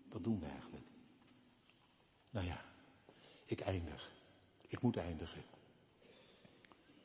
Wat 0.08 0.24
doen 0.24 0.40
we 0.40 0.46
eigenlijk? 0.46 0.84
Nou 2.32 2.46
ja, 2.46 2.64
ik 3.44 3.60
eindig. 3.60 4.10
Ik 4.68 4.80
moet 4.80 4.96
eindigen. 4.96 5.42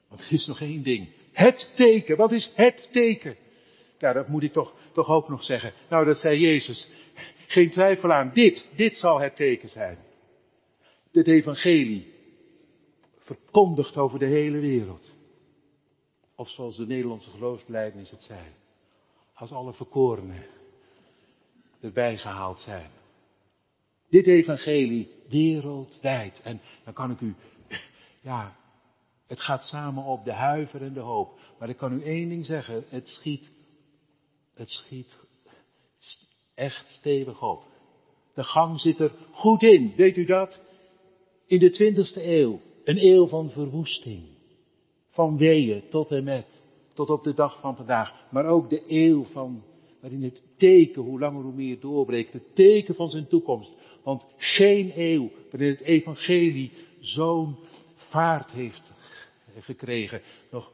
Want 0.08 0.22
er 0.22 0.34
is 0.34 0.48
nog 0.48 0.62
één 0.62 0.84
ding. 0.84 1.14
Het 1.32 1.74
teken. 1.76 2.18
Wat 2.18 2.32
is 2.32 2.52
het 2.56 2.90
teken? 2.92 3.38
Ja, 3.98 4.14
dat 4.14 4.28
moet 4.28 4.44
ik 4.44 4.54
toch, 4.54 4.76
toch 4.94 5.08
ook 5.08 5.30
nog 5.30 5.44
zeggen. 5.44 5.74
Nou, 5.90 6.06
dat 6.06 6.18
zei 6.18 6.40
Jezus. 6.40 6.90
Geen 7.54 7.70
twijfel 7.70 8.12
aan. 8.12 8.32
Dit, 8.34 8.70
dit 8.76 8.96
zal 8.96 9.20
het 9.20 9.36
teken 9.36 9.70
zijn. 9.70 9.98
Dit 11.12 11.28
evangelie. 11.28 12.14
Verkondigd 13.18 13.98
over 13.98 14.20
de 14.20 14.26
hele 14.26 14.60
wereld. 14.60 15.12
Of 16.36 16.50
zoals 16.50 16.78
de 16.78 16.86
Nederlandse 16.86 17.30
geloofsbelijdenis 17.30 18.12
het 18.12 18.22
zei. 18.22 18.42
Als 19.34 19.52
alle 19.52 19.74
verkorenen 19.74 20.46
erbij 21.82 22.18
gehaald 22.18 22.60
zijn. 22.60 22.90
Dit 24.10 24.28
evangelie 24.28 25.12
wereldwijd. 25.28 26.42
En 26.44 26.62
dan 26.84 26.94
kan 26.94 27.12
ik 27.12 27.20
u, 27.20 27.36
ja, 28.22 28.56
het 29.28 29.42
gaat 29.42 29.64
samen 29.64 30.04
op 30.04 30.26
de 30.26 30.34
huiver 30.34 30.82
en 30.82 30.94
de 30.94 31.00
hoop. 31.00 31.40
Maar 31.60 31.70
ik 31.70 31.78
kan 31.78 31.94
u 31.94 32.04
één 32.04 32.30
ding 32.30 32.46
zeggen, 32.46 32.84
het 32.88 33.08
schiet, 33.08 33.52
het 34.54 34.70
schiet 34.70 35.18
echt 36.56 36.88
stevig 36.88 37.42
op. 37.42 37.64
De 38.34 38.44
gang 38.44 38.80
zit 38.80 39.00
er 39.00 39.12
goed 39.32 39.64
in, 39.64 39.94
weet 39.96 40.18
u 40.18 40.26
dat? 40.26 40.62
In 41.46 41.60
de 41.60 41.70
twintigste 41.70 42.28
eeuw, 42.28 42.60
een 42.84 43.06
eeuw 43.06 43.28
van 43.28 43.50
verwoesting. 43.50 44.24
Van 45.10 45.38
weeën 45.38 45.84
tot 45.90 46.12
en 46.12 46.24
met, 46.24 46.64
tot 46.94 47.10
op 47.10 47.24
de 47.24 47.34
dag 47.34 47.60
van 47.60 47.76
vandaag. 47.76 48.14
Maar 48.32 48.46
ook 48.46 48.70
de 48.70 48.84
eeuw 48.88 49.24
van, 49.24 49.64
waarin 50.00 50.24
het 50.24 50.42
teken 50.58 51.02
hoe 51.02 51.20
langer 51.20 51.44
hoe 51.44 51.54
meer 51.54 51.80
doorbreekt. 51.80 52.34
Het 52.34 52.56
teken 52.56 52.96
van 52.96 53.10
zijn 53.10 53.28
toekomst. 53.28 53.76
Want 54.04 54.26
geen 54.38 54.92
eeuw 54.96 55.30
waarin 55.52 55.70
het 55.70 55.82
evangelie 55.82 56.72
zo'n 57.00 57.56
vaart 57.96 58.52
heeft 58.52 58.94
gekregen. 59.60 60.22
Nog 60.52 60.72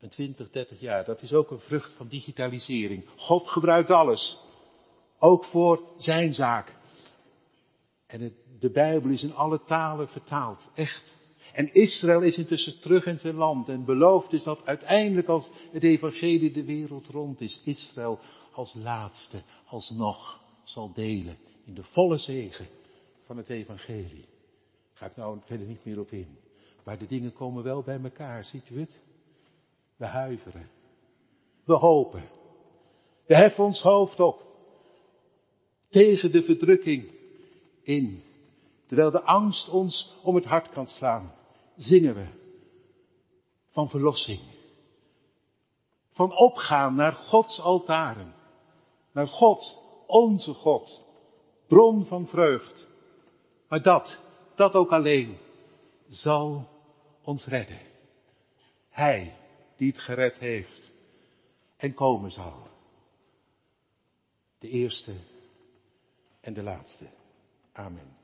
Een 0.00 0.08
20, 0.08 0.50
30 0.50 0.80
jaar, 0.80 1.04
dat 1.04 1.22
is 1.22 1.32
ook 1.32 1.50
een 1.50 1.58
vrucht 1.58 1.92
van 1.92 2.08
digitalisering. 2.08 3.04
God 3.16 3.48
gebruikt 3.48 3.90
alles. 3.90 4.40
Ook 5.18 5.44
voor 5.44 5.92
zijn 5.96 6.34
zaak. 6.34 6.76
En 8.06 8.20
het, 8.20 8.32
de 8.58 8.70
Bijbel 8.70 9.10
is 9.10 9.22
in 9.22 9.34
alle 9.34 9.64
talen 9.64 10.08
vertaald. 10.08 10.70
Echt. 10.74 11.16
En 11.52 11.72
Israël 11.72 12.22
is 12.22 12.38
intussen 12.38 12.80
terug 12.80 13.06
in 13.06 13.18
zijn 13.18 13.34
land. 13.34 13.68
En 13.68 13.84
beloofd 13.84 14.32
is 14.32 14.42
dat 14.42 14.66
uiteindelijk 14.66 15.28
als 15.28 15.48
het 15.72 15.82
evangelie 15.82 16.52
de 16.52 16.64
wereld 16.64 17.06
rond 17.06 17.40
is, 17.40 17.62
Israël 17.64 18.20
als 18.52 18.74
laatste, 18.74 19.42
alsnog 19.66 20.40
zal 20.64 20.92
delen 20.92 21.38
in 21.64 21.74
de 21.74 21.82
volle 21.82 22.18
zegen 22.18 22.66
van 23.22 23.36
het 23.36 23.48
evangelie. 23.48 24.24
Ga 24.92 25.06
ik 25.06 25.16
nou 25.16 25.38
verder 25.44 25.66
niet 25.66 25.84
meer 25.84 26.00
op 26.00 26.10
in. 26.10 26.38
Maar 26.84 26.98
de 26.98 27.06
dingen 27.06 27.32
komen 27.32 27.62
wel 27.62 27.82
bij 27.82 28.00
elkaar, 28.02 28.44
ziet 28.44 28.70
u 28.70 28.80
het? 28.80 29.02
We 29.98 30.06
huiveren. 30.06 30.70
We 31.64 31.74
hopen. 31.74 32.28
We 33.26 33.36
heffen 33.36 33.64
ons 33.64 33.80
hoofd 33.80 34.20
op. 34.20 34.42
Tegen 35.88 36.32
de 36.32 36.42
verdrukking 36.42 37.12
in. 37.82 38.22
Terwijl 38.86 39.10
de 39.10 39.22
angst 39.22 39.68
ons 39.68 40.16
om 40.22 40.34
het 40.34 40.44
hart 40.44 40.68
kan 40.68 40.86
slaan, 40.86 41.32
zingen 41.76 42.14
we 42.14 42.26
van 43.68 43.88
verlossing. 43.88 44.40
Van 46.10 46.36
opgaan 46.36 46.94
naar 46.94 47.12
Gods 47.12 47.60
altaren. 47.60 48.34
Naar 49.12 49.28
God, 49.28 49.84
onze 50.06 50.52
God. 50.54 51.04
Bron 51.66 52.04
van 52.04 52.26
vreugd. 52.26 52.88
Maar 53.68 53.82
dat, 53.82 54.20
dat 54.54 54.74
ook 54.74 54.90
alleen, 54.90 55.38
zal 56.06 56.68
ons 57.22 57.46
redden. 57.46 57.80
Hij 58.90 59.37
die 59.78 59.90
het 59.92 60.00
gered 60.00 60.38
heeft 60.38 60.90
en 61.76 61.94
komen 61.94 62.30
zal. 62.30 62.68
De 64.58 64.68
eerste 64.68 65.14
en 66.40 66.52
de 66.52 66.62
laatste. 66.62 67.08
Amen. 67.72 68.17